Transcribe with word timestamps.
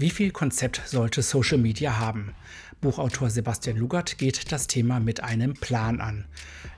Wie 0.00 0.10
viel 0.10 0.30
Konzept 0.30 0.80
sollte 0.86 1.22
Social 1.22 1.58
Media 1.58 1.98
haben? 1.98 2.32
Buchautor 2.80 3.30
Sebastian 3.30 3.76
Lugert 3.78 4.16
geht 4.16 4.52
das 4.52 4.68
Thema 4.68 5.00
mit 5.00 5.24
einem 5.24 5.54
Plan 5.54 6.00
an. 6.00 6.24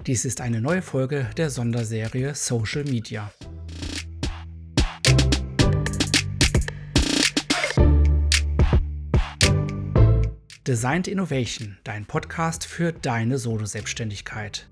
Dies 0.06 0.24
ist 0.24 0.40
eine 0.40 0.62
neue 0.62 0.80
Folge 0.80 1.28
der 1.36 1.50
Sonderserie 1.50 2.34
Social 2.34 2.84
Media. 2.84 3.30
Designed 10.66 11.06
Innovation, 11.06 11.76
dein 11.84 12.06
Podcast 12.06 12.64
für 12.64 12.94
deine 12.94 13.36
Solo-Selbstständigkeit. 13.36 14.69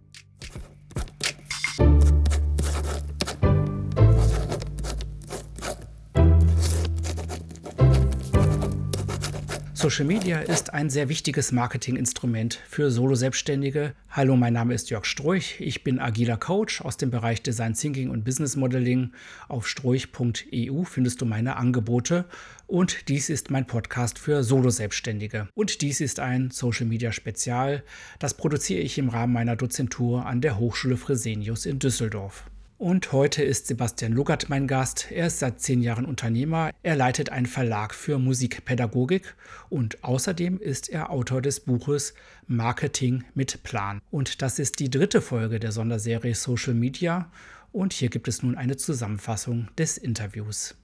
Social 9.81 10.07
Media 10.07 10.41
ist 10.41 10.75
ein 10.75 10.91
sehr 10.91 11.09
wichtiges 11.09 11.53
Marketinginstrument 11.53 12.61
für 12.69 12.91
Solo-Selbstständige. 12.91 13.95
Hallo, 14.11 14.35
mein 14.35 14.55
Name 14.55 14.75
ist 14.75 14.91
Jörg 14.91 15.05
Stroich. 15.05 15.61
Ich 15.61 15.85
bin 15.85 16.01
agiler 16.01 16.37
Coach 16.37 16.81
aus 16.81 16.97
dem 16.97 17.13
Bereich 17.13 17.45
Design 17.45 17.75
Thinking 17.75 18.11
und 18.11 18.25
Business 18.25 18.57
Modeling. 18.57 19.13
Auf 19.47 19.69
stroich.eu 19.69 20.83
findest 20.83 21.21
du 21.21 21.27
meine 21.27 21.55
Angebote. 21.55 22.25
Und 22.67 23.09
dies 23.09 23.31
ist 23.31 23.53
mein 23.53 23.69
Podcast 23.69 24.19
für 24.19 24.43
Solo-Selbstständige. 24.43 25.47
Und 25.55 25.81
dies 25.81 26.01
ist 26.01 26.19
ein 26.19 26.51
Social 26.51 26.87
Media 26.87 27.13
Spezial. 27.13 27.85
Das 28.19 28.35
produziere 28.35 28.81
ich 28.81 28.99
im 28.99 29.11
Rahmen 29.11 29.33
meiner 29.33 29.55
Dozentur 29.55 30.27
an 30.27 30.41
der 30.41 30.59
Hochschule 30.59 30.97
Fresenius 30.97 31.67
in 31.67 31.79
Düsseldorf. 31.79 32.51
Und 32.79 33.11
heute 33.11 33.43
ist 33.43 33.67
Sebastian 33.67 34.13
Lugert 34.13 34.49
mein 34.51 34.69
Gast. 34.69 35.11
Er 35.11 35.27
ist 35.27 35.41
seit 35.41 35.61
zehn 35.61 35.83
Jahren 35.83 36.05
Unternehmer. 36.07 36.71
Er 36.85 36.95
leitet 36.95 37.29
einen 37.31 37.47
Verlag 37.47 37.93
für 37.93 38.21
Musikpädagogik 38.21 39.35
und 39.69 40.05
außerdem 40.05 40.61
ist 40.61 40.89
er 40.89 41.11
Autor 41.11 41.43
des 41.43 41.59
Buches 41.59 42.15
Marketing 42.47 43.25
mit 43.35 43.65
Plan. 43.65 44.01
Und 44.13 44.43
das 44.43 44.61
ist 44.61 44.79
die 44.79 44.91
dritte 44.91 45.21
Folge 45.21 45.59
der 45.59 45.73
Sonderserie 45.73 46.37
Social 46.37 46.73
Media. 46.73 47.33
Und 47.73 47.93
hier 47.93 48.11
gibt 48.11 48.29
es 48.29 48.45
nun 48.45 48.55
eine 48.55 48.77
Zusammenfassung 48.77 49.67
des 49.77 49.99
Interviews. 49.99 50.77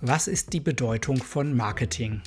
Was 0.00 0.26
ist 0.26 0.54
die 0.54 0.60
Bedeutung 0.60 1.18
von 1.18 1.54
Marketing? 1.54 2.22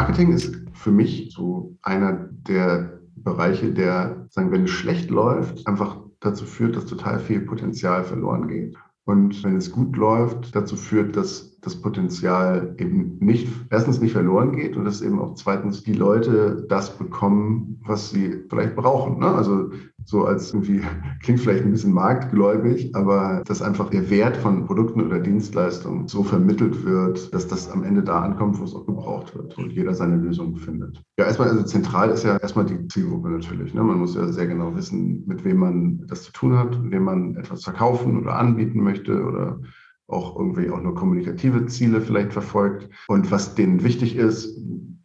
Marketing 0.00 0.32
ist 0.32 0.56
für 0.72 0.92
mich 0.92 1.30
so 1.36 1.76
einer 1.82 2.30
der 2.48 3.00
Bereiche, 3.16 3.70
der, 3.70 4.26
sagen, 4.30 4.50
wenn 4.50 4.64
es 4.64 4.70
schlecht 4.70 5.10
läuft, 5.10 5.66
einfach 5.66 5.98
dazu 6.20 6.46
führt, 6.46 6.74
dass 6.74 6.86
total 6.86 7.20
viel 7.20 7.42
Potenzial 7.42 8.02
verloren 8.02 8.48
geht. 8.48 8.78
Und 9.04 9.44
wenn 9.44 9.56
es 9.56 9.70
gut 9.70 9.94
läuft, 9.98 10.56
dazu 10.56 10.76
führt, 10.76 11.18
dass 11.18 11.49
das 11.62 11.80
Potenzial 11.80 12.74
eben 12.78 13.18
nicht, 13.20 13.48
erstens 13.70 14.00
nicht 14.00 14.12
verloren 14.12 14.52
geht 14.52 14.76
und 14.76 14.84
dass 14.84 15.02
eben 15.02 15.18
auch 15.18 15.34
zweitens 15.34 15.82
die 15.82 15.92
Leute 15.92 16.66
das 16.68 16.96
bekommen, 16.96 17.80
was 17.86 18.10
sie 18.10 18.44
vielleicht 18.48 18.76
brauchen. 18.76 19.18
Ne? 19.18 19.26
Also 19.26 19.70
so 20.04 20.24
als 20.24 20.52
irgendwie, 20.52 20.80
klingt 21.22 21.40
vielleicht 21.40 21.64
ein 21.64 21.70
bisschen 21.70 21.92
marktgläubig, 21.92 22.94
aber 22.94 23.42
dass 23.46 23.62
einfach 23.62 23.90
der 23.90 24.08
Wert 24.10 24.36
von 24.36 24.66
Produkten 24.66 25.02
oder 25.02 25.18
Dienstleistungen 25.18 26.08
so 26.08 26.22
vermittelt 26.22 26.84
wird, 26.84 27.32
dass 27.34 27.46
das 27.46 27.70
am 27.70 27.84
Ende 27.84 28.02
da 28.02 28.20
ankommt, 28.22 28.58
wo 28.58 28.64
es 28.64 28.74
auch 28.74 28.86
gebraucht 28.86 29.34
wird 29.34 29.56
und 29.58 29.70
jeder 29.72 29.94
seine 29.94 30.16
Lösung 30.16 30.56
findet. 30.56 31.02
Ja, 31.18 31.26
erstmal, 31.26 31.48
also 31.48 31.62
zentral 31.62 32.10
ist 32.10 32.24
ja 32.24 32.36
erstmal 32.38 32.64
die 32.64 32.88
Zielgruppe 32.88 33.28
natürlich. 33.28 33.74
Ne? 33.74 33.82
Man 33.82 33.98
muss 33.98 34.14
ja 34.14 34.26
sehr 34.32 34.46
genau 34.46 34.74
wissen, 34.74 35.24
mit 35.26 35.44
wem 35.44 35.58
man 35.58 36.06
das 36.06 36.22
zu 36.22 36.32
tun 36.32 36.56
hat, 36.56 36.78
wem 36.82 37.04
man 37.04 37.36
etwas 37.36 37.64
verkaufen 37.64 38.18
oder 38.18 38.36
anbieten 38.36 38.82
möchte 38.82 39.22
oder 39.22 39.60
auch 40.12 40.36
irgendwie 40.38 40.70
auch 40.70 40.80
nur 40.80 40.94
kommunikative 40.94 41.66
Ziele 41.66 42.00
vielleicht 42.00 42.32
verfolgt 42.32 42.88
und 43.08 43.30
was 43.30 43.54
denen 43.54 43.82
wichtig 43.84 44.16
ist, 44.16 44.58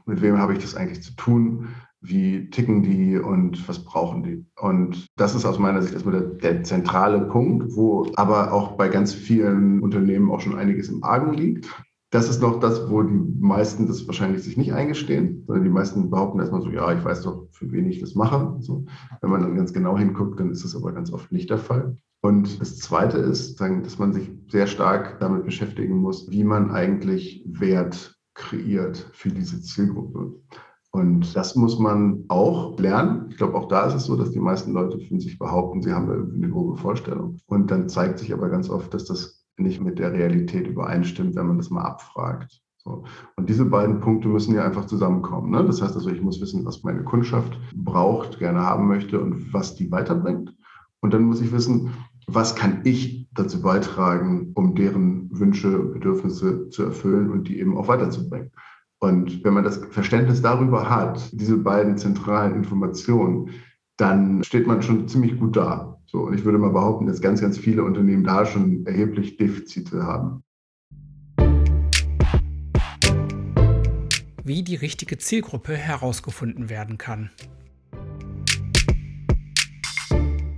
mit 0.05 0.21
wem 0.21 0.37
habe 0.37 0.53
ich 0.53 0.59
das 0.59 0.75
eigentlich 0.75 1.03
zu 1.03 1.15
tun, 1.15 1.69
wie 2.01 2.49
ticken 2.49 2.83
die 2.83 3.17
und 3.17 3.67
was 3.67 3.83
brauchen 3.83 4.23
die. 4.23 4.45
Und 4.59 5.07
das 5.17 5.35
ist 5.35 5.45
aus 5.45 5.59
meiner 5.59 5.81
Sicht 5.81 5.93
erstmal 5.93 6.19
der, 6.19 6.53
der, 6.53 6.63
zentrale 6.63 7.21
Punkt, 7.21 7.75
wo 7.75 8.07
aber 8.15 8.53
auch 8.53 8.73
bei 8.73 8.89
ganz 8.89 9.13
vielen 9.13 9.81
Unternehmen 9.81 10.31
auch 10.31 10.39
schon 10.39 10.57
einiges 10.57 10.89
im 10.89 11.03
Argen 11.03 11.33
liegt. 11.33 11.67
Das 12.11 12.29
ist 12.29 12.41
noch 12.41 12.59
das, 12.59 12.89
wo 12.89 13.01
die 13.01 13.19
meisten 13.39 13.87
das 13.87 14.07
wahrscheinlich 14.07 14.43
sich 14.43 14.55
nicht 14.55 14.73
eingestehen, 14.73 15.43
sondern 15.47 15.63
die 15.65 15.71
meisten 15.71 16.09
behaupten 16.09 16.39
erstmal 16.39 16.61
so, 16.61 16.69
ja, 16.69 16.93
ich 16.93 17.03
weiß 17.03 17.23
doch, 17.23 17.47
für 17.51 17.71
wen 17.71 17.89
ich 17.89 17.99
das 17.99 18.15
mache. 18.15 18.55
So, 18.59 18.85
wenn 19.21 19.29
man 19.29 19.41
dann 19.41 19.55
ganz 19.55 19.73
genau 19.73 19.97
hinguckt, 19.97 20.39
dann 20.39 20.51
ist 20.51 20.63
das 20.63 20.75
aber 20.75 20.93
ganz 20.93 21.11
oft 21.11 21.31
nicht 21.31 21.49
der 21.49 21.57
Fall. 21.57 21.97
Und 22.25 22.59
das 22.59 22.79
Zweite 22.79 23.19
ist, 23.19 23.61
dass 23.61 23.99
man 23.99 24.11
sich 24.11 24.31
sehr 24.47 24.65
stark 24.65 25.19
damit 25.19 25.45
beschäftigen 25.45 25.97
muss, 25.97 26.27
wie 26.31 26.43
man 26.43 26.71
eigentlich 26.71 27.45
Wert 27.45 28.19
kreiert 28.33 29.11
für 29.13 29.29
diese 29.29 29.61
Zielgruppe. 29.61 30.33
Und 30.89 31.35
das 31.35 31.55
muss 31.55 31.77
man 31.77 32.25
auch 32.29 32.79
lernen. 32.79 33.27
Ich 33.29 33.37
glaube, 33.37 33.53
auch 33.53 33.67
da 33.67 33.85
ist 33.85 33.93
es 33.93 34.05
so, 34.05 34.15
dass 34.15 34.31
die 34.31 34.39
meisten 34.39 34.73
Leute 34.73 34.99
von 35.01 35.19
sich 35.19 35.37
behaupten, 35.37 35.83
sie 35.83 35.93
haben 35.93 36.07
da 36.07 36.13
irgendwie 36.13 36.37
eine 36.37 36.49
grobe 36.49 36.77
Vorstellung. 36.77 37.37
Und 37.45 37.69
dann 37.69 37.89
zeigt 37.89 38.17
sich 38.17 38.33
aber 38.33 38.49
ganz 38.49 38.71
oft, 38.71 38.91
dass 38.95 39.05
das 39.05 39.45
nicht 39.57 39.79
mit 39.79 39.99
der 39.99 40.11
Realität 40.11 40.65
übereinstimmt, 40.65 41.35
wenn 41.35 41.45
man 41.45 41.59
das 41.59 41.69
mal 41.69 41.83
abfragt. 41.83 42.59
So. 42.77 43.03
Und 43.35 43.49
diese 43.49 43.65
beiden 43.65 43.99
Punkte 43.99 44.29
müssen 44.29 44.55
ja 44.55 44.65
einfach 44.65 44.87
zusammenkommen. 44.87 45.51
Ne? 45.51 45.63
Das 45.63 45.79
heißt 45.79 45.93
also, 45.93 46.09
ich 46.09 46.23
muss 46.23 46.41
wissen, 46.41 46.65
was 46.65 46.81
meine 46.81 47.03
Kundschaft 47.03 47.55
braucht, 47.75 48.39
gerne 48.39 48.61
haben 48.61 48.87
möchte 48.87 49.19
und 49.19 49.53
was 49.53 49.75
die 49.75 49.91
weiterbringt. 49.91 50.55
Und 51.01 51.13
dann 51.13 51.25
muss 51.25 51.39
ich 51.39 51.51
wissen, 51.51 51.91
was 52.27 52.55
kann 52.55 52.81
ich 52.83 53.27
dazu 53.33 53.61
beitragen, 53.61 54.51
um 54.55 54.75
deren 54.75 55.29
Wünsche 55.31 55.79
und 55.79 55.93
Bedürfnisse 55.93 56.69
zu 56.69 56.83
erfüllen 56.83 57.29
und 57.29 57.47
die 57.47 57.59
eben 57.59 57.77
auch 57.77 57.87
weiterzubringen. 57.87 58.51
Und 58.99 59.43
wenn 59.43 59.53
man 59.53 59.63
das 59.63 59.77
Verständnis 59.91 60.41
darüber 60.41 60.89
hat, 60.89 61.29
diese 61.33 61.57
beiden 61.57 61.97
zentralen 61.97 62.55
Informationen, 62.55 63.51
dann 63.97 64.43
steht 64.43 64.67
man 64.67 64.81
schon 64.81 65.07
ziemlich 65.07 65.37
gut 65.39 65.55
da. 65.55 65.99
So, 66.07 66.21
und 66.21 66.33
ich 66.33 66.45
würde 66.45 66.57
mal 66.57 66.71
behaupten, 66.71 67.05
dass 67.05 67.21
ganz, 67.21 67.41
ganz 67.41 67.57
viele 67.57 67.83
Unternehmen 67.83 68.23
da 68.23 68.45
schon 68.45 68.85
erheblich 68.85 69.37
Defizite 69.37 70.03
haben. 70.03 70.41
Wie 74.43 74.63
die 74.63 74.75
richtige 74.75 75.17
Zielgruppe 75.17 75.75
herausgefunden 75.75 76.69
werden 76.69 76.97
kann. 76.97 77.31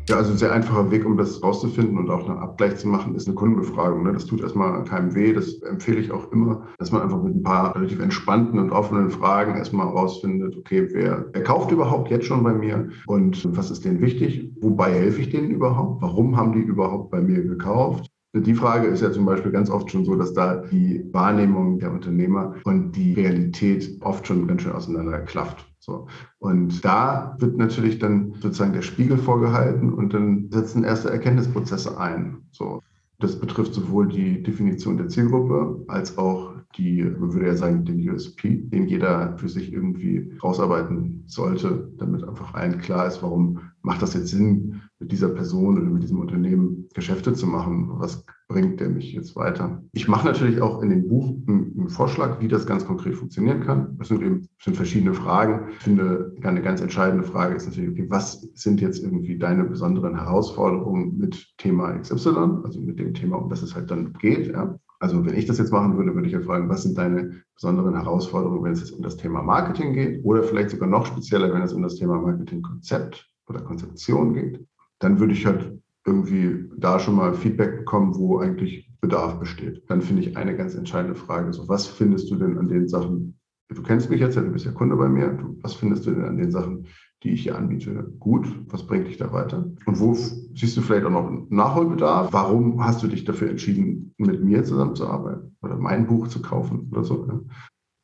Ja, 0.10 0.16
also 0.16 0.32
ein 0.32 0.38
sehr 0.38 0.54
einfacher 0.54 0.90
Weg, 0.90 1.06
um 1.06 1.18
das 1.18 1.44
rauszufinden 1.44 1.98
und 1.98 2.10
auch 2.10 2.30
einen 2.30 2.38
Abgleich 2.38 2.78
zu 2.78 2.88
machen, 2.88 3.14
ist 3.16 3.28
eine 3.28 3.36
Kundenbefragung. 3.36 4.04
Ne? 4.04 4.14
Das 4.14 4.26
tut 4.26 4.40
erstmal 4.40 4.82
keinem 4.86 5.14
weh. 5.14 5.34
Das 5.34 5.62
empfehle 5.64 6.00
ich 6.00 6.12
auch 6.12 6.32
immer, 6.32 6.66
dass 6.78 6.94
man 6.94 7.02
einfach 7.02 7.22
mit 7.22 7.36
ein 7.36 7.44
paar 7.44 7.76
relativ 7.76 8.00
entspannten 8.00 8.58
und 8.58 8.72
offenen 8.72 9.10
Fragen 9.10 9.58
erstmal 9.58 9.88
rausfindet, 9.88 10.56
okay, 10.56 10.88
wer, 10.94 11.26
wer 11.34 11.44
kauft 11.44 11.72
überhaupt 11.72 12.10
jetzt 12.10 12.26
schon 12.26 12.42
bei 12.42 12.54
mir 12.54 12.90
und 13.06 13.46
was 13.58 13.70
ist 13.70 13.84
denen 13.84 14.00
wichtig? 14.00 14.50
Wobei 14.62 14.94
helfe 14.94 15.20
ich 15.20 15.30
denen 15.30 15.52
überhaupt? 15.52 16.02
Warum 16.02 16.38
haben 16.38 16.54
die 16.54 16.60
überhaupt 16.62 17.12
bei 17.12 17.20
mir 17.20 17.44
gekauft? 17.44 18.10
Die 18.34 18.54
Frage 18.54 18.88
ist 18.88 19.02
ja 19.02 19.12
zum 19.12 19.26
Beispiel 19.26 19.52
ganz 19.52 19.70
oft 19.70 19.92
schon 19.92 20.06
so, 20.06 20.16
dass 20.16 20.34
da 20.34 20.64
die 20.72 21.04
Wahrnehmung 21.12 21.80
der 21.80 21.92
Unternehmer 21.92 22.56
und 22.64 22.94
die 22.94 23.14
Realität 23.14 23.98
oft 24.02 24.26
schon 24.26 24.48
ganz 24.48 24.62
schön 24.62 24.72
auseinander 24.72 25.20
klafft. 25.20 25.67
So. 25.88 26.08
Und 26.40 26.84
da 26.84 27.36
wird 27.40 27.58
natürlich 27.58 27.98
dann 27.98 28.34
sozusagen 28.42 28.74
der 28.74 28.82
Spiegel 28.82 29.18
vorgehalten 29.18 29.94
und 29.94 30.14
dann 30.14 30.52
setzen 30.52 30.84
erste 30.84 31.10
Erkenntnisprozesse 31.10 31.98
ein. 31.98 32.44
So. 32.52 32.84
Das 33.20 33.40
betrifft 33.40 33.74
sowohl 33.74 34.10
die 34.10 34.44
Definition 34.44 34.98
der 34.98 35.08
Zielgruppe 35.08 35.84
als 35.88 36.18
auch 36.18 36.54
die, 36.76 37.04
man 37.04 37.34
würde 37.34 37.48
ja 37.48 37.56
sagen, 37.56 37.86
den 37.86 38.08
USP, 38.08 38.58
den 38.70 38.88
jeder 38.88 39.36
für 39.38 39.50
sich 39.50 39.74
irgendwie 39.74 40.32
rausarbeiten 40.44 41.24
sollte, 41.26 41.92
damit 41.98 42.24
einfach 42.24 42.54
allen 42.54 42.80
klar 42.80 43.08
ist, 43.08 43.24
warum 43.24 43.62
macht 43.82 44.02
das 44.02 44.14
jetzt 44.14 44.28
Sinn, 44.28 44.82
mit 45.00 45.12
dieser 45.12 45.30
Person 45.30 45.78
oder 45.78 45.90
mit 45.90 46.04
diesem 46.04 46.20
Unternehmen 46.20 46.88
Geschäfte 46.94 47.34
zu 47.34 47.46
machen? 47.46 47.90
Was 48.00 48.26
bringt 48.48 48.80
der 48.80 48.90
mich 48.90 49.14
jetzt 49.14 49.36
weiter? 49.36 49.84
Ich 49.94 50.08
mache 50.08 50.26
natürlich 50.26 50.62
auch 50.62 50.82
in 50.82 50.90
dem 50.90 51.08
Buch 51.08 51.36
einen, 51.48 51.90
Vorschlag, 51.90 52.42
wie 52.42 52.48
das 52.48 52.66
ganz 52.66 52.86
konkret 52.86 53.16
funktionieren 53.16 53.62
kann. 53.62 53.98
Das 53.98 54.10
sind 54.10 54.22
eben 54.22 54.50
sind 54.62 54.76
verschiedene 54.76 55.14
Fragen. 55.14 55.70
Ich 55.72 55.84
finde, 55.84 56.36
eine 56.42 56.62
ganz 56.62 56.82
entscheidende 56.82 57.24
Frage 57.24 57.56
ist 57.56 57.66
natürlich, 57.66 57.92
okay, 57.92 58.06
was 58.10 58.42
sind 58.56 58.82
jetzt 58.82 59.02
irgendwie 59.02 59.38
deine 59.38 59.64
besonderen 59.64 60.16
Herausforderungen 60.16 61.18
mit 61.18 61.48
Thema 61.58 61.98
XY, 61.98 62.64
also 62.64 62.82
mit 62.82 63.00
dem 63.00 63.14
Thema, 63.14 63.38
um 63.38 63.50
das 63.50 63.62
es 63.62 63.74
halt 63.74 63.90
dann 63.90 64.14
geht. 64.14 64.48
Ja? 64.48 64.78
Also 65.00 65.26
wenn 65.26 65.38
ich 65.38 65.46
das 65.46 65.60
jetzt 65.60 65.72
machen 65.72 65.96
würde, 65.98 66.14
würde 66.14 66.28
ich 66.28 66.34
ja 66.34 66.42
fragen, 66.42 66.70
was 66.70 66.84
sind 66.84 66.98
deine 66.98 67.42
besonderen 67.56 67.96
Herausforderungen, 67.96 68.64
wenn 68.64 68.74
es 68.74 68.82
jetzt 68.82 68.92
um 68.92 69.02
das 69.02 69.16
Thema 69.16 69.42
Marketing 69.42 69.94
geht 69.94 70.26
oder 70.26 70.44
vielleicht 70.44 70.72
sogar 70.72 70.90
noch 70.90 71.06
spezieller, 71.06 71.54
wenn 71.54 71.62
es 71.62 71.74
um 71.74 71.84
das 71.84 71.96
Thema 71.96 72.20
Marketingkonzept 72.20 73.30
oder 73.48 73.62
Konzeption 73.62 74.34
geht. 74.34 74.66
Dann 75.00 75.20
würde 75.20 75.34
ich 75.34 75.46
halt 75.46 75.80
irgendwie 76.06 76.70
da 76.78 77.00
schon 77.00 77.16
mal 77.16 77.34
Feedback 77.34 77.80
bekommen, 77.80 78.16
wo 78.16 78.40
eigentlich 78.40 78.90
Bedarf 79.02 79.40
besteht. 79.40 79.84
Dann 79.90 80.02
finde 80.02 80.24
ich 80.24 80.38
eine 80.38 80.56
ganz 80.56 80.76
entscheidende 80.76 81.16
Frage, 81.16 81.54
so 81.54 81.68
was 81.68 81.88
findest 81.88 82.32
du 82.32 82.36
denn 82.36 82.58
an 82.58 82.68
den 82.68 82.88
Sachen, 82.88 83.38
du 83.70 83.84
kennst 83.84 84.10
mich 84.10 84.22
jetzt 84.22 84.36
ja, 84.36 84.42
du 84.42 84.52
bist 84.52 84.66
ja 84.66 84.72
Kunde 84.72 84.96
bei 84.96 85.10
mir, 85.10 85.30
du, 85.30 85.58
was 85.62 85.74
findest 85.74 86.06
du 86.06 86.12
denn 86.12 86.24
an 86.24 86.38
den 86.38 86.52
Sachen 86.52 86.88
die 87.24 87.32
ich 87.32 87.44
hier 87.44 87.58
anbiete, 87.58 88.14
gut? 88.20 88.48
Was 88.68 88.86
bringt 88.86 89.08
dich 89.08 89.18
da 89.18 89.32
weiter? 89.34 89.72
Und 89.86 90.00
wo 90.00 90.14
siehst 90.14 90.78
du 90.78 90.82
vielleicht 90.82 91.06
auch 91.06 91.12
noch 91.12 91.32
Nachholbedarf? 91.50 92.32
Warum 92.32 92.84
hast 92.84 93.02
du 93.02 93.08
dich 93.08 93.26
dafür 93.26 93.50
entschieden, 93.50 94.14
mit 94.18 94.44
mir 94.44 94.64
zusammenzuarbeiten 94.64 95.56
oder 95.62 95.78
mein 95.78 96.06
Buch 96.06 96.28
zu 96.28 96.42
kaufen 96.42 96.90
oder 96.92 97.04
so? 97.04 97.28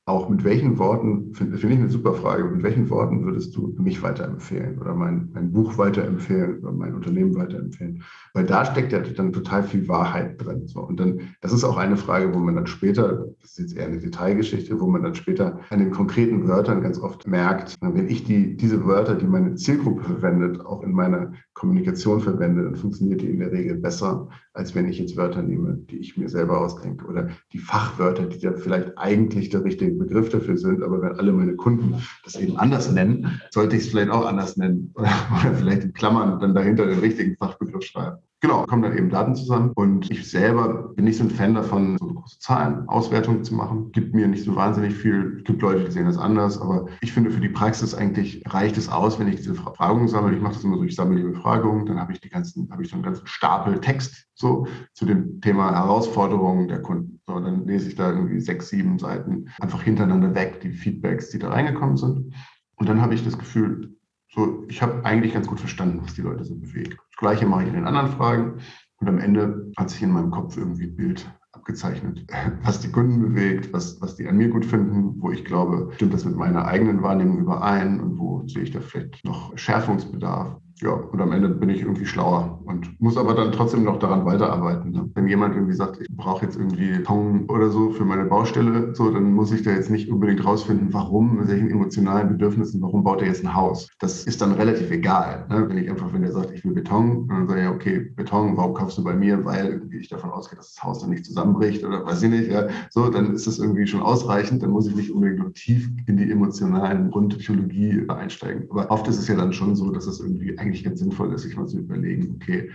Auch 0.05 0.27
mit 0.27 0.43
welchen 0.43 0.77
Worten, 0.79 1.33
finde 1.33 1.57
find 1.57 1.73
ich 1.73 1.79
eine 1.79 1.89
super 1.89 2.13
Frage, 2.13 2.43
mit 2.43 2.61
welchen 2.61 2.89
Worten 2.89 3.23
würdest 3.23 3.55
du 3.55 3.73
mich 3.77 4.03
weiterempfehlen 4.03 4.77
oder 4.79 4.93
mein, 4.93 5.29
mein 5.33 5.53
Buch 5.53 5.77
weiterempfehlen 5.77 6.59
oder 6.59 6.73
mein 6.73 6.93
Unternehmen 6.93 7.33
weiterempfehlen? 7.35 8.03
Weil 8.33 8.45
da 8.45 8.65
steckt 8.65 8.91
ja 8.91 8.99
dann 8.99 9.31
total 9.31 9.63
viel 9.63 9.87
Wahrheit 9.87 10.43
drin. 10.43 10.67
So. 10.67 10.81
Und 10.81 10.99
dann, 10.99 11.21
das 11.39 11.53
ist 11.53 11.63
auch 11.63 11.77
eine 11.77 11.95
Frage, 11.95 12.33
wo 12.33 12.39
man 12.39 12.55
dann 12.55 12.67
später, 12.67 13.27
das 13.41 13.51
ist 13.51 13.59
jetzt 13.59 13.77
eher 13.77 13.85
eine 13.85 13.99
Detailgeschichte, 13.99 14.77
wo 14.81 14.87
man 14.87 15.03
dann 15.03 15.15
später 15.15 15.59
an 15.69 15.79
den 15.79 15.91
konkreten 15.91 16.49
Wörtern 16.49 16.81
ganz 16.81 16.99
oft 16.99 17.25
merkt, 17.25 17.75
wenn 17.81 18.09
ich 18.09 18.25
die, 18.25 18.57
diese 18.57 18.85
Wörter, 18.85 19.15
die 19.15 19.27
meine 19.27 19.55
Zielgruppe 19.55 20.03
verwendet, 20.03 20.65
auch 20.65 20.83
in 20.83 20.91
meiner 20.91 21.31
Kommunikation 21.53 22.19
verwende, 22.19 22.63
dann 22.63 22.75
funktioniert 22.75 23.21
die 23.21 23.29
in 23.29 23.39
der 23.39 23.53
Regel 23.53 23.77
besser, 23.77 24.27
als 24.53 24.75
wenn 24.75 24.87
ich 24.87 24.99
jetzt 24.99 25.17
Wörter 25.17 25.41
nehme, 25.41 25.77
die 25.89 25.97
ich 25.97 26.15
mir 26.15 26.29
selber 26.29 26.59
ausdenke 26.59 27.05
oder 27.05 27.29
die 27.51 27.57
Fachwörter, 27.57 28.25
die 28.25 28.39
dann 28.39 28.57
vielleicht 28.57 28.97
eigentlich 28.97 29.49
der 29.49 29.63
richtige 29.63 29.91
Begriff 29.93 30.29
dafür 30.29 30.57
sind. 30.57 30.83
Aber 30.83 31.01
wenn 31.01 31.13
alle 31.13 31.33
meine 31.33 31.55
Kunden 31.55 31.95
das 32.23 32.35
eben 32.35 32.57
anders 32.57 32.91
nennen, 32.91 33.41
sollte 33.49 33.75
ich 33.75 33.83
es 33.83 33.89
vielleicht 33.89 34.11
auch 34.11 34.25
anders 34.25 34.55
nennen 34.55 34.91
oder, 34.95 35.09
oder 35.41 35.55
vielleicht 35.55 35.83
in 35.83 35.93
Klammern 35.93 36.39
dann 36.39 36.53
dahinter 36.53 36.85
den 36.85 36.99
richtigen 36.99 37.35
Fachbegriff 37.37 37.83
schreiben. 37.83 38.17
Genau, 38.43 38.65
kommen 38.65 38.81
dann 38.81 38.97
eben 38.97 39.09
Daten 39.09 39.35
zusammen. 39.35 39.71
Und 39.73 40.11
ich 40.11 40.29
selber 40.29 40.89
bin 40.95 41.05
nicht 41.05 41.17
so 41.17 41.23
ein 41.23 41.29
Fan 41.29 41.53
davon, 41.53 41.97
so 41.97 42.07
große 42.07 42.39
Zahlenauswertungen 42.39 43.41
zu 43.45 43.55
machen. 43.55 43.89
Gibt 43.93 44.13
mir 44.13 44.27
nicht 44.27 44.43
so 44.43 44.53
wahnsinnig 44.53 44.93
viel. 44.95 45.41
Gibt 45.45 45.61
Leute, 45.61 45.85
die 45.85 45.91
sehen 45.91 46.07
das 46.07 46.17
anders. 46.17 46.59
Aber 46.59 46.87
ich 46.99 47.13
finde, 47.13 47.31
für 47.31 47.39
die 47.39 47.47
Praxis 47.47 47.95
eigentlich 47.95 48.43
reicht 48.47 48.77
es 48.77 48.89
aus, 48.89 49.17
wenn 49.17 49.29
ich 49.29 49.37
diese 49.37 49.53
Befragungen 49.53 50.09
sammle. 50.09 50.35
Ich 50.35 50.41
mache 50.41 50.55
das 50.55 50.63
immer 50.65 50.75
so, 50.75 50.83
ich 50.83 50.93
sammle 50.93 51.21
die 51.21 51.29
Befragungen, 51.29 51.85
dann 51.85 52.01
habe 52.01 52.11
ich 52.11 52.19
die 52.19 52.27
ganzen, 52.27 52.69
habe 52.69 52.83
ich 52.83 52.89
so 52.89 52.95
einen 52.95 53.03
ganzen 53.03 53.25
Stapel 53.27 53.79
Text 53.79 54.27
so 54.33 54.67
zu 54.91 55.05
dem 55.05 55.39
Thema 55.39 55.73
Herausforderungen 55.73 56.67
der 56.67 56.81
Kunden. 56.81 57.21
So, 57.25 57.39
dann 57.39 57.65
lese 57.65 57.87
ich 57.87 57.95
da 57.95 58.09
irgendwie 58.09 58.41
sechs, 58.41 58.67
sieben 58.67 58.99
Seiten 58.99 59.45
einfach 59.61 59.83
hintereinander 59.83 60.35
weg, 60.35 60.59
die 60.59 60.73
Feedbacks, 60.73 61.29
die 61.29 61.39
da 61.39 61.47
reingekommen 61.47 61.95
sind. 61.95 62.33
Und 62.75 62.89
dann 62.89 63.01
habe 63.01 63.13
ich 63.13 63.23
das 63.23 63.37
Gefühl, 63.37 63.95
so, 64.35 64.65
ich 64.67 64.81
habe 64.81 65.05
eigentlich 65.05 65.33
ganz 65.33 65.47
gut 65.47 65.61
verstanden, 65.61 66.01
was 66.03 66.15
die 66.15 66.23
Leute 66.23 66.43
so 66.43 66.55
bewegt. 66.55 66.97
Das 67.13 67.19
Gleiche 67.19 67.45
mache 67.45 67.61
ich 67.63 67.67
in 67.69 67.75
den 67.75 67.85
anderen 67.85 68.09
Fragen. 68.09 68.59
Und 68.99 69.07
am 69.07 69.19
Ende 69.19 69.71
hat 69.77 69.91
sich 69.91 70.01
in 70.01 70.11
meinem 70.11 70.31
Kopf 70.31 70.57
irgendwie 70.57 70.85
ein 70.85 70.95
Bild 70.95 71.31
abgezeichnet, 71.51 72.25
was 72.63 72.79
die 72.79 72.91
Kunden 72.91 73.21
bewegt, 73.21 73.71
was, 73.71 74.01
was 74.01 74.15
die 74.15 74.27
an 74.27 74.37
mir 74.37 74.49
gut 74.49 74.65
finden, 74.65 75.21
wo 75.21 75.31
ich 75.31 75.45
glaube, 75.45 75.91
stimmt 75.93 76.13
das 76.13 76.25
mit 76.25 76.35
meiner 76.35 76.65
eigenen 76.65 77.03
Wahrnehmung 77.03 77.37
überein 77.37 77.99
und 77.99 78.17
wo 78.17 78.47
sehe 78.47 78.63
ich 78.63 78.71
da 78.71 78.79
vielleicht 78.79 79.23
noch 79.23 79.55
Schärfungsbedarf 79.55 80.57
ja, 80.81 80.91
und 80.91 81.21
am 81.21 81.31
Ende 81.31 81.49
bin 81.49 81.69
ich 81.69 81.81
irgendwie 81.81 82.05
schlauer 82.05 82.59
und 82.65 82.99
muss 82.99 83.17
aber 83.17 83.33
dann 83.35 83.51
trotzdem 83.51 83.83
noch 83.83 83.99
daran 83.99 84.25
weiterarbeiten. 84.25 84.91
Ne? 84.91 85.09
Wenn 85.13 85.27
jemand 85.27 85.55
irgendwie 85.55 85.75
sagt, 85.75 86.01
ich 86.01 86.07
brauche 86.09 86.45
jetzt 86.45 86.57
irgendwie 86.57 87.03
Ton 87.03 87.45
oder 87.47 87.69
so 87.69 87.91
für 87.91 88.05
meine 88.05 88.25
Baustelle, 88.25 88.93
so, 88.95 89.11
dann 89.11 89.33
muss 89.33 89.51
ich 89.51 89.63
da 89.63 89.71
jetzt 89.71 89.89
nicht 89.89 90.09
unbedingt 90.09 90.43
rausfinden, 90.43 90.91
warum, 90.91 91.37
mit 91.37 91.47
welchen 91.47 91.69
emotionalen 91.69 92.29
Bedürfnissen, 92.29 92.81
warum 92.81 93.03
baut 93.03 93.21
er 93.21 93.27
jetzt 93.27 93.43
ein 93.43 93.53
Haus. 93.53 93.89
Das 93.99 94.25
ist 94.25 94.41
dann 94.41 94.53
relativ 94.53 94.89
egal. 94.91 95.45
Ne? 95.49 95.67
Wenn 95.69 95.77
ich 95.77 95.89
einfach, 95.89 96.11
wenn 96.11 96.23
der 96.23 96.31
sagt, 96.31 96.51
ich 96.51 96.65
will 96.65 96.73
Beton, 96.73 97.27
dann 97.27 97.47
sage 97.47 97.61
ich, 97.61 97.67
okay, 97.67 97.99
Beton, 98.15 98.57
warum 98.57 98.73
kaufst 98.73 98.97
du 98.97 99.03
bei 99.03 99.13
mir? 99.13 99.45
Weil 99.45 99.67
irgendwie 99.67 99.97
ich 99.97 100.09
davon 100.09 100.31
ausgehe, 100.31 100.57
dass 100.57 100.73
das 100.73 100.83
Haus 100.83 100.99
dann 100.99 101.11
nicht 101.11 101.25
zusammenbricht 101.25 101.83
oder 101.83 102.05
weiß 102.05 102.23
ich 102.23 102.29
nicht. 102.29 102.51
Ja? 102.51 102.67
So, 102.89 103.09
dann 103.09 103.33
ist 103.33 103.47
das 103.47 103.59
irgendwie 103.59 103.85
schon 103.85 104.01
ausreichend. 104.01 104.63
Dann 104.63 104.71
muss 104.71 104.87
ich 104.87 104.95
nicht 104.95 105.11
unbedingt 105.11 105.39
noch 105.39 105.53
tief 105.53 105.89
in 106.07 106.17
die 106.17 106.31
emotionalen 106.31 107.11
Grundpsychologie 107.11 108.05
einsteigen. 108.09 108.67
Aber 108.69 108.89
oft 108.89 109.07
ist 109.07 109.19
es 109.19 109.27
ja 109.27 109.35
dann 109.35 109.53
schon 109.53 109.75
so, 109.75 109.91
dass 109.91 110.07
es 110.07 110.19
irgendwie 110.19 110.57
eigentlich 110.63 110.83
ganz 110.83 110.99
sinnvoll 110.99 111.33
ist, 111.33 111.43
sich 111.43 111.55
mal 111.55 111.67
zu 111.67 111.79
überlegen, 111.79 112.35
okay, 112.35 112.71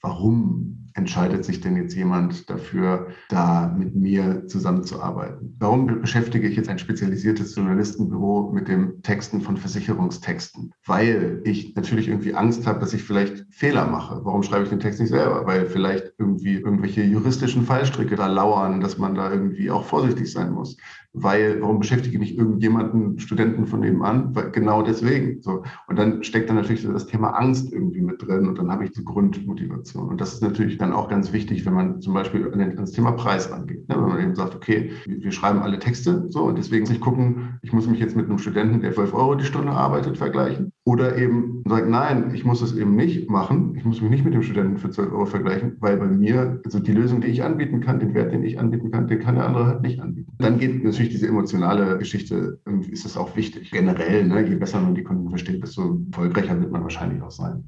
warum 0.00 0.89
entscheidet 0.94 1.44
sich 1.44 1.60
denn 1.60 1.76
jetzt 1.76 1.94
jemand 1.94 2.48
dafür, 2.50 3.08
da 3.28 3.74
mit 3.76 3.94
mir 3.94 4.46
zusammenzuarbeiten? 4.46 5.56
Warum 5.58 6.00
beschäftige 6.00 6.48
ich 6.48 6.56
jetzt 6.56 6.68
ein 6.68 6.78
spezialisiertes 6.78 7.54
Journalistenbüro 7.54 8.50
mit 8.52 8.68
dem 8.68 9.02
Texten 9.02 9.40
von 9.40 9.56
Versicherungstexten? 9.56 10.72
Weil 10.86 11.40
ich 11.44 11.74
natürlich 11.74 12.08
irgendwie 12.08 12.34
Angst 12.34 12.66
habe, 12.66 12.80
dass 12.80 12.94
ich 12.94 13.02
vielleicht 13.02 13.46
Fehler 13.50 13.86
mache. 13.86 14.20
Warum 14.24 14.42
schreibe 14.42 14.64
ich 14.64 14.70
den 14.70 14.80
Text 14.80 15.00
nicht 15.00 15.10
selber? 15.10 15.46
Weil 15.46 15.66
vielleicht 15.66 16.12
irgendwie 16.18 16.54
irgendwelche 16.54 17.02
juristischen 17.02 17.62
Fallstricke 17.62 18.16
da 18.16 18.26
lauern, 18.26 18.80
dass 18.80 18.98
man 18.98 19.14
da 19.14 19.30
irgendwie 19.30 19.70
auch 19.70 19.84
vorsichtig 19.84 20.30
sein 20.32 20.52
muss. 20.52 20.76
Weil, 21.12 21.60
warum 21.60 21.80
beschäftige 21.80 22.22
ich 22.22 22.38
irgendjemanden, 22.38 23.18
Studenten 23.18 23.66
von 23.66 23.80
nebenan? 23.80 24.34
Weil 24.34 24.52
genau 24.52 24.82
deswegen. 24.82 25.42
So. 25.42 25.64
Und 25.88 25.98
dann 25.98 26.22
steckt 26.22 26.48
da 26.48 26.54
natürlich 26.54 26.84
das 26.84 27.06
Thema 27.06 27.30
Angst 27.30 27.72
irgendwie 27.72 28.00
mit 28.00 28.22
drin 28.22 28.46
und 28.46 28.58
dann 28.58 28.70
habe 28.70 28.84
ich 28.84 28.92
die 28.92 29.04
Grundmotivation. 29.04 30.08
Und 30.08 30.20
das 30.20 30.34
ist 30.34 30.42
natürlich 30.42 30.78
dann 30.78 30.89
auch 30.92 31.08
ganz 31.08 31.32
wichtig, 31.32 31.64
wenn 31.66 31.74
man 31.74 32.00
zum 32.00 32.14
Beispiel 32.14 32.50
an 32.52 32.76
das 32.76 32.92
Thema 32.92 33.12
Preis 33.12 33.50
angeht. 33.50 33.88
Ne? 33.88 33.96
Wenn 33.96 34.08
man 34.08 34.20
eben 34.20 34.34
sagt, 34.34 34.54
okay, 34.54 34.90
wir 35.06 35.32
schreiben 35.32 35.60
alle 35.60 35.78
Texte 35.78 36.26
so 36.28 36.44
und 36.44 36.58
deswegen 36.58 36.90
ich 36.90 37.00
gucken, 37.00 37.58
ich 37.62 37.72
muss 37.72 37.86
mich 37.86 38.00
jetzt 38.00 38.16
mit 38.16 38.26
einem 38.26 38.38
Studenten, 38.38 38.80
der 38.80 38.92
12 38.92 39.14
Euro 39.14 39.34
die 39.34 39.44
Stunde 39.44 39.72
arbeitet, 39.72 40.16
vergleichen. 40.16 40.72
Oder 40.84 41.16
eben 41.16 41.62
sagt, 41.66 41.88
nein, 41.88 42.32
ich 42.34 42.44
muss 42.44 42.62
es 42.62 42.76
eben 42.76 42.96
nicht 42.96 43.30
machen. 43.30 43.74
Ich 43.76 43.84
muss 43.84 44.00
mich 44.00 44.10
nicht 44.10 44.24
mit 44.24 44.34
dem 44.34 44.42
Studenten 44.42 44.78
für 44.78 44.90
12 44.90 45.12
Euro 45.12 45.26
vergleichen, 45.26 45.76
weil 45.80 45.96
bei 45.96 46.06
mir, 46.06 46.60
also 46.64 46.78
die 46.78 46.92
Lösung, 46.92 47.20
die 47.20 47.28
ich 47.28 47.42
anbieten 47.42 47.80
kann, 47.80 48.00
den 48.00 48.14
Wert, 48.14 48.32
den 48.32 48.44
ich 48.44 48.58
anbieten 48.58 48.90
kann, 48.90 49.06
den 49.06 49.20
kann 49.20 49.36
der 49.36 49.46
andere 49.46 49.66
halt 49.66 49.82
nicht 49.82 50.00
anbieten. 50.00 50.32
Dann 50.38 50.58
geht 50.58 50.82
natürlich 50.82 51.10
diese 51.10 51.28
emotionale 51.28 51.98
Geschichte, 51.98 52.58
ist 52.90 53.04
das 53.04 53.16
auch 53.16 53.36
wichtig. 53.36 53.70
Generell, 53.70 54.26
ne? 54.26 54.46
je 54.48 54.56
besser 54.56 54.80
man 54.80 54.94
die 54.94 55.04
Kunden 55.04 55.28
versteht, 55.28 55.62
desto 55.62 56.00
erfolgreicher 56.10 56.60
wird 56.60 56.72
man 56.72 56.82
wahrscheinlich 56.82 57.22
auch 57.22 57.30
sein 57.30 57.64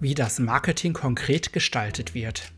wie 0.00 0.14
das 0.14 0.38
Marketing 0.38 0.92
konkret 0.92 1.52
gestaltet 1.52 2.14
wird. 2.14 2.52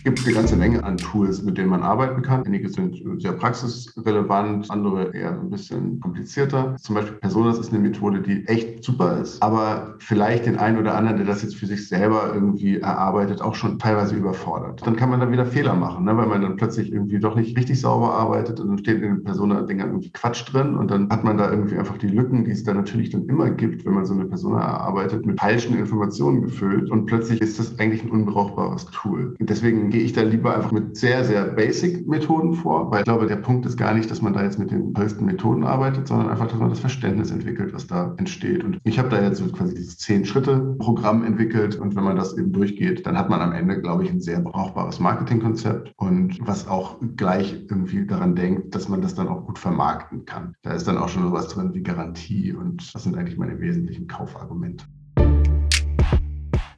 Es 0.00 0.04
gibt 0.04 0.24
eine 0.24 0.34
ganze 0.34 0.56
Menge 0.56 0.82
an 0.82 0.96
Tools, 0.96 1.42
mit 1.42 1.58
denen 1.58 1.68
man 1.68 1.82
arbeiten 1.82 2.22
kann. 2.22 2.42
Einige 2.46 2.70
sind 2.70 3.02
sehr 3.20 3.32
praxisrelevant, 3.32 4.70
andere 4.70 5.14
eher 5.14 5.38
ein 5.38 5.50
bisschen 5.50 6.00
komplizierter. 6.00 6.74
Zum 6.80 6.94
Beispiel 6.94 7.18
Personas 7.18 7.58
ist 7.58 7.70
eine 7.70 7.80
Methode, 7.80 8.22
die 8.22 8.46
echt 8.46 8.82
super 8.82 9.18
ist, 9.20 9.42
aber 9.42 9.96
vielleicht 9.98 10.46
den 10.46 10.56
einen 10.56 10.78
oder 10.78 10.96
anderen, 10.96 11.18
der 11.18 11.26
das 11.26 11.42
jetzt 11.42 11.56
für 11.56 11.66
sich 11.66 11.86
selber 11.86 12.30
irgendwie 12.32 12.78
erarbeitet, 12.78 13.42
auch 13.42 13.54
schon 13.54 13.78
teilweise 13.78 14.16
überfordert. 14.16 14.80
Dann 14.86 14.96
kann 14.96 15.10
man 15.10 15.20
da 15.20 15.30
wieder 15.30 15.44
Fehler 15.44 15.74
machen, 15.74 16.06
ne? 16.06 16.16
weil 16.16 16.28
man 16.28 16.40
dann 16.40 16.56
plötzlich 16.56 16.90
irgendwie 16.90 17.18
doch 17.18 17.36
nicht 17.36 17.54
richtig 17.58 17.78
sauber 17.78 18.14
arbeitet 18.14 18.58
und 18.58 18.68
dann 18.68 18.78
steht 18.78 19.02
in 19.02 19.16
den 19.16 19.24
Persona-Dingern 19.24 19.88
irgendwie 19.88 20.12
Quatsch 20.12 20.50
drin 20.50 20.76
und 20.76 20.90
dann 20.90 21.10
hat 21.10 21.24
man 21.24 21.36
da 21.36 21.50
irgendwie 21.50 21.76
einfach 21.76 21.98
die 21.98 22.08
Lücken, 22.08 22.46
die 22.46 22.52
es 22.52 22.64
da 22.64 22.72
natürlich 22.72 23.10
dann 23.10 23.26
immer 23.26 23.50
gibt, 23.50 23.84
wenn 23.84 23.92
man 23.92 24.06
so 24.06 24.14
eine 24.14 24.24
Persona 24.24 24.62
erarbeitet, 24.62 25.26
mit 25.26 25.38
falschen 25.38 25.76
Informationen 25.76 26.40
gefüllt 26.40 26.90
und 26.90 27.04
plötzlich 27.04 27.42
ist 27.42 27.58
das 27.58 27.78
eigentlich 27.78 28.02
ein 28.02 28.10
unbrauchbares 28.10 28.86
Tool. 28.86 29.36
Deswegen 29.38 29.89
gehe 29.90 30.02
ich 30.02 30.12
da 30.12 30.22
lieber 30.22 30.54
einfach 30.54 30.72
mit 30.72 30.96
sehr, 30.96 31.24
sehr 31.24 31.44
Basic-Methoden 31.44 32.54
vor, 32.54 32.90
weil 32.90 33.00
ich 33.00 33.04
glaube, 33.04 33.26
der 33.26 33.36
Punkt 33.36 33.66
ist 33.66 33.76
gar 33.76 33.94
nicht, 33.94 34.10
dass 34.10 34.22
man 34.22 34.32
da 34.32 34.42
jetzt 34.42 34.58
mit 34.58 34.70
den 34.70 34.94
tollsten 34.94 35.24
Methoden 35.24 35.64
arbeitet, 35.64 36.08
sondern 36.08 36.30
einfach, 36.30 36.48
dass 36.48 36.58
man 36.58 36.70
das 36.70 36.80
Verständnis 36.80 37.30
entwickelt, 37.30 37.74
was 37.74 37.86
da 37.86 38.14
entsteht. 38.16 38.64
Und 38.64 38.78
ich 38.84 38.98
habe 38.98 39.08
da 39.08 39.22
jetzt 39.22 39.40
quasi 39.52 39.74
dieses 39.74 39.98
Zehn-Schritte-Programm 39.98 41.24
entwickelt 41.24 41.76
und 41.76 41.96
wenn 41.96 42.04
man 42.04 42.16
das 42.16 42.36
eben 42.36 42.52
durchgeht, 42.52 43.06
dann 43.06 43.18
hat 43.18 43.28
man 43.28 43.40
am 43.40 43.52
Ende, 43.52 43.80
glaube 43.80 44.04
ich, 44.04 44.10
ein 44.10 44.20
sehr 44.20 44.40
brauchbares 44.40 45.00
Marketingkonzept 45.00 45.92
und 45.96 46.38
was 46.40 46.68
auch 46.68 46.98
gleich 47.16 47.66
irgendwie 47.68 48.06
daran 48.06 48.34
denkt, 48.34 48.74
dass 48.74 48.88
man 48.88 49.02
das 49.02 49.14
dann 49.14 49.28
auch 49.28 49.46
gut 49.46 49.58
vermarkten 49.58 50.24
kann. 50.24 50.54
Da 50.62 50.72
ist 50.72 50.86
dann 50.86 50.98
auch 50.98 51.08
schon 51.08 51.24
sowas 51.24 51.48
drin 51.48 51.74
wie 51.74 51.82
Garantie 51.82 52.52
und 52.52 52.94
das 52.94 53.02
sind 53.02 53.16
eigentlich 53.16 53.38
meine 53.38 53.58
wesentlichen 53.60 54.06
Kaufargumente. 54.06 54.84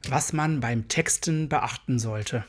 Was 0.09 0.33
man 0.33 0.59
beim 0.59 0.87
Texten 0.87 1.49
beachten 1.49 1.97
sollte. 1.97 2.43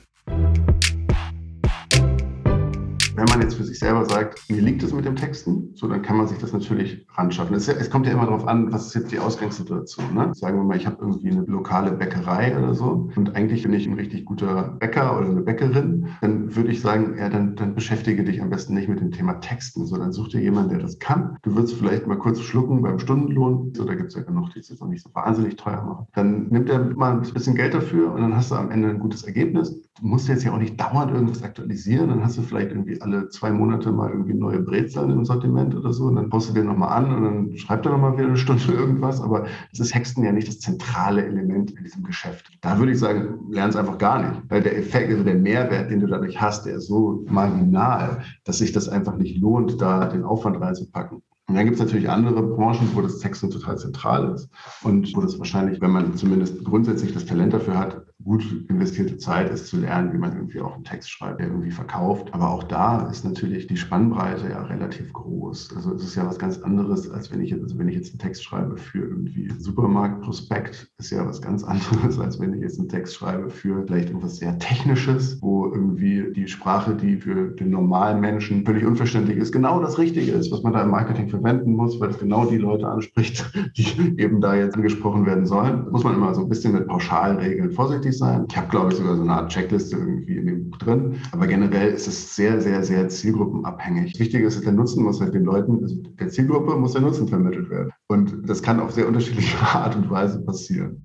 Wenn 3.17 3.27
man 3.27 3.43
jetzt 3.43 3.55
für 3.55 3.65
sich 3.65 3.79
selber 3.79 4.05
sagt, 4.05 4.41
mir 4.51 4.61
liegt 4.61 4.83
es 4.83 4.93
mit 4.93 5.05
dem 5.05 5.15
Texten, 5.15 5.64
so 5.75 5.89
dann 5.89 6.03
kann 6.03 6.17
man 6.17 6.27
sich 6.27 6.39
das 6.39 6.53
natürlich 6.53 7.07
ranschaffen. 7.15 7.55
Es, 7.55 7.69
es 7.69 7.91
kommt 7.91 8.07
ja 8.07 8.13
immer 8.13 8.27
darauf 8.27 8.47
an, 8.47 8.73
was 8.73 8.87
ist 8.87 8.95
jetzt 8.95 9.13
die 9.13 9.19
Ausgangssituation. 9.19 10.15
Ne? 10.15 10.33
Sagen 10.35 10.59
wir 10.59 10.65
mal, 10.65 10.77
ich 10.77 10.87
habe 10.87 10.99
irgendwie 11.01 11.31
eine 11.31 11.43
lokale 11.43 11.93
Bäckerei 11.93 12.57
oder 12.57 12.75
so 12.75 13.11
und 13.17 13.35
eigentlich 13.35 13.63
bin 13.63 13.73
ich 13.73 13.87
ein 13.87 13.95
richtig 13.95 14.25
guter 14.25 14.77
Bäcker 14.79 15.19
oder 15.19 15.29
eine 15.29 15.43
Bäckerin, 15.43 16.09
dann 16.21 16.55
würde 16.55 16.71
ich 16.71 16.81
sagen, 16.81 17.17
ja, 17.19 17.29
dann, 17.29 17.57
dann 17.57 17.75
beschäftige 17.75 18.25
dich 18.25 18.41
am 18.41 18.51
besten 18.51 18.75
nicht 18.75 18.89
mit 18.89 19.01
dem 19.01 19.11
Thema 19.11 19.35
Texten, 19.41 19.87
sondern 19.87 20.13
such 20.13 20.29
dir 20.29 20.41
jemanden, 20.41 20.71
der 20.71 20.79
das 20.81 20.99
kann. 20.99 21.37
Du 21.43 21.55
würdest 21.55 21.75
vielleicht 21.75 22.07
mal 22.07 22.19
kurz 22.19 22.41
schlucken 22.41 22.83
beim 22.83 22.99
Stundenlohn, 22.99 23.73
so 23.75 23.85
da 23.85 23.95
gibt 23.95 24.09
es 24.09 24.15
ja 24.15 24.23
genug, 24.23 24.51
die 24.51 24.61
es 24.61 24.69
jetzt 24.69 24.83
auch 24.83 24.89
nicht 24.89 25.03
so 25.03 25.11
wahnsinnig 25.15 25.57
teuer 25.57 25.83
machen. 25.85 26.07
Dann 26.15 26.49
nimmt 26.49 26.69
er 26.71 26.95
mal 26.97 27.13
ein 27.13 27.21
bisschen 27.23 27.55
Geld 27.55 27.75
dafür 27.75 28.13
und 28.13 28.21
dann 28.21 28.37
hast 28.37 28.51
du 28.51 28.57
am 28.57 28.71
Ende 28.71 28.89
ein 28.89 28.99
gutes 28.99 29.25
Ergebnis. 29.25 29.81
Du 30.01 30.07
musst 30.07 30.29
jetzt 30.29 30.45
ja 30.45 30.53
auch 30.53 30.59
nicht 30.59 30.81
dauernd 30.81 31.13
irgendwas 31.13 31.43
aktualisieren, 31.43 32.09
dann 32.09 32.23
hast 32.23 32.37
du 32.39 32.43
vielleicht 32.43 32.71
irgendwie 32.71 33.01
alle 33.01 33.29
zwei 33.29 33.53
Monate 33.53 33.93
mal 33.93 34.11
irgendwie 34.11 34.35
neue 34.35 34.61
Brezeln 34.61 35.11
im 35.11 35.25
Sortiment 35.25 35.64
Content 35.65 35.75
oder 35.75 35.93
so 35.93 36.05
und 36.05 36.17
dann 36.17 36.31
postest 36.31 36.57
du 36.57 36.61
den 36.61 36.69
nochmal 36.69 36.97
an 36.97 37.15
und 37.15 37.25
dann 37.25 37.57
schreibt 37.57 37.87
er 37.87 37.93
nochmal 37.93 38.17
wieder 38.17 38.29
eine 38.29 38.37
Stunde 38.37 38.65
irgendwas. 38.73 39.21
Aber 39.21 39.47
das 39.71 39.81
ist 39.81 39.95
Hexten 39.95 40.25
ja 40.25 40.33
nicht 40.33 40.49
das 40.49 40.61
zentrale 40.61 41.25
Element 41.25 41.73
in 41.73 41.85
diesem 41.85 42.05
Geschäft. 42.05 42.51
Da 42.61 42.79
würde 42.79 42.93
ich 42.93 42.99
sagen, 42.99 43.39
lern 43.51 43.71
es 43.71 43.77
einfach 43.77 43.99
gar 43.99 44.19
nicht. 44.23 44.43
Weil 44.49 44.63
der 44.63 44.77
Effekt, 44.77 45.11
also 45.11 45.25
der 45.25 45.37
Mehrwert, 45.37 45.91
den 45.91 46.01
du 46.01 46.07
dadurch 46.07 46.41
hast, 46.41 46.67
der 46.67 46.77
ist 46.77 46.87
so 46.87 47.25
marginal, 47.29 48.23
dass 48.45 48.59
sich 48.59 48.73
das 48.73 48.89
einfach 48.89 49.17
nicht 49.17 49.39
lohnt, 49.41 49.81
da 49.81 50.07
den 50.07 50.25
Aufwand 50.25 50.61
reinzupacken. 50.61 51.23
Und 51.47 51.57
dann 51.57 51.65
gibt 51.67 51.77
es 51.77 51.83
natürlich 51.83 52.09
andere 52.09 52.43
Branchen, 52.43 52.89
wo 52.95 53.03
das 53.03 53.19
Texten 53.19 53.51
total 53.51 53.77
zentral 53.77 54.33
ist 54.35 54.49
und 54.83 55.15
wo 55.15 55.21
das 55.21 55.39
wahrscheinlich, 55.39 55.79
wenn 55.83 55.91
man 55.91 56.17
zumindest 56.17 56.65
grundsätzlich 56.65 57.13
das 57.13 57.27
Talent 57.27 57.53
dafür 57.53 57.79
hat, 57.79 58.03
gut 58.25 58.65
investierte 58.69 59.19
Zeit 59.19 59.51
ist 59.51 59.67
zu 59.67 59.77
lernen, 59.77 60.13
wie 60.13 60.19
man 60.19 60.33
irgendwie 60.33 60.61
auch 60.61 60.75
einen 60.75 60.85
Text 60.85 61.11
schreibt, 61.11 61.41
der 61.41 61.49
irgendwie 61.49 61.71
verkauft. 61.71 62.33
Aber 62.33 62.51
auch 62.51 62.63
da 62.65 63.09
ist 63.11 63.25
natürlich 63.25 63.67
die 63.67 63.77
Spannbreite 63.77 64.49
ja 64.49 64.63
relativ 64.63 65.13
groß. 65.13 65.75
Also 65.77 65.95
es 65.95 66.05
ist 66.05 66.15
ja 66.15 66.27
was 66.27 66.39
ganz 66.39 66.59
anderes, 66.59 67.11
als 67.11 67.31
wenn 67.31 67.43
ich 67.43 67.51
jetzt, 67.51 67.63
also 67.63 67.79
wenn 67.79 67.89
ich 67.89 67.97
jetzt 67.97 68.13
einen 68.13 68.19
Text 68.19 68.43
schreibe 68.43 68.79
für 68.79 69.01
irgendwie 69.01 69.53
Supermarktprospekt, 69.59 70.91
ist 70.99 71.11
ja 71.11 71.27
was 71.27 71.43
ganz 71.43 71.65
anderes, 71.65 72.19
als 72.19 72.41
wenn 72.41 72.55
ich 72.55 72.63
jetzt 72.63 72.79
einen 72.79 72.89
Text 72.89 73.15
schreibe 73.15 73.51
für 73.51 73.85
vielleicht 73.87 74.09
irgendwas 74.09 74.37
sehr 74.37 74.59
Technisches, 74.59 75.41
wo 75.43 75.67
irgendwie 75.67 76.33
die 76.35 76.49
Sprache, 76.49 76.95
die 76.95 77.19
für 77.19 77.51
den 77.51 77.71
normalen 77.71 78.21
Menschen 78.21 78.65
völlig 78.65 78.87
unverständlich 78.87 79.37
ist, 79.37 79.53
genau 79.53 79.81
das 79.81 79.99
Richtige 79.99 80.33
ist, 80.33 80.51
was 80.51 80.63
man 80.63 80.73
da 80.73 80.83
im 80.83 80.91
Marketing 80.91 81.29
verwenden 81.29 81.75
muss, 81.75 82.01
weil 82.01 82.11
es 82.11 82.19
genau 82.19 82.47
die 82.47 82.59
Leute 82.59 82.89
anspricht, 82.89 83.53
die 83.77 84.19
eben 84.19 84.41
da 84.41 84.55
jetzt 84.55 84.77
angesprochen 84.77 85.27
werden 85.27 85.45
sollen. 85.45 85.91
Muss 85.91 86.05
man 86.05 86.15
immer 86.15 86.35
so 86.35 86.43
ein 86.43 86.49
bisschen 86.49 86.73
mit 86.73 86.87
Pauschalregeln 86.87 87.71
vorsichtig 87.71 88.14
sein. 88.19 88.47
Ich 88.49 88.57
habe, 88.57 88.69
glaube 88.69 88.93
ich, 88.93 88.99
sogar 88.99 89.17
so 89.17 89.23
eine 89.23 89.33
Art 89.33 89.53
Checkliste 89.53 89.97
irgendwie 89.97 90.37
in 90.37 90.47
dem 90.47 90.71
Buch 90.71 90.79
drin. 90.79 91.17
Aber 91.33 91.47
generell 91.47 91.93
ist 91.93 92.07
es 92.07 92.35
sehr, 92.35 92.61
sehr, 92.61 92.83
sehr 92.83 93.09
zielgruppenabhängig. 93.09 94.19
Wichtig 94.19 94.43
ist, 94.43 94.65
der 94.65 94.73
Nutzen 94.73 95.05
muss 95.05 95.21
halt 95.21 95.35
den 95.35 95.45
Leuten, 95.45 95.83
also 95.83 95.97
der 96.19 96.29
Zielgruppe 96.29 96.77
muss 96.77 96.93
der 96.93 97.03
Nutzen 97.03 97.29
vermittelt 97.29 97.71
werden. 97.71 97.91
Und 98.09 98.49
das 98.49 98.63
kann 98.63 98.81
auf 98.81 98.93
sehr 98.93 99.07
unterschiedliche 99.07 99.59
Art 99.75 99.97
und 99.97 100.11
Weise 100.11 100.41
passieren. 100.45 101.03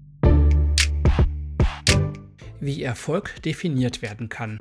Wie 2.59 2.83
Erfolg 2.83 3.41
definiert 3.43 4.01
werden 4.01 4.29
kann. 4.29 4.59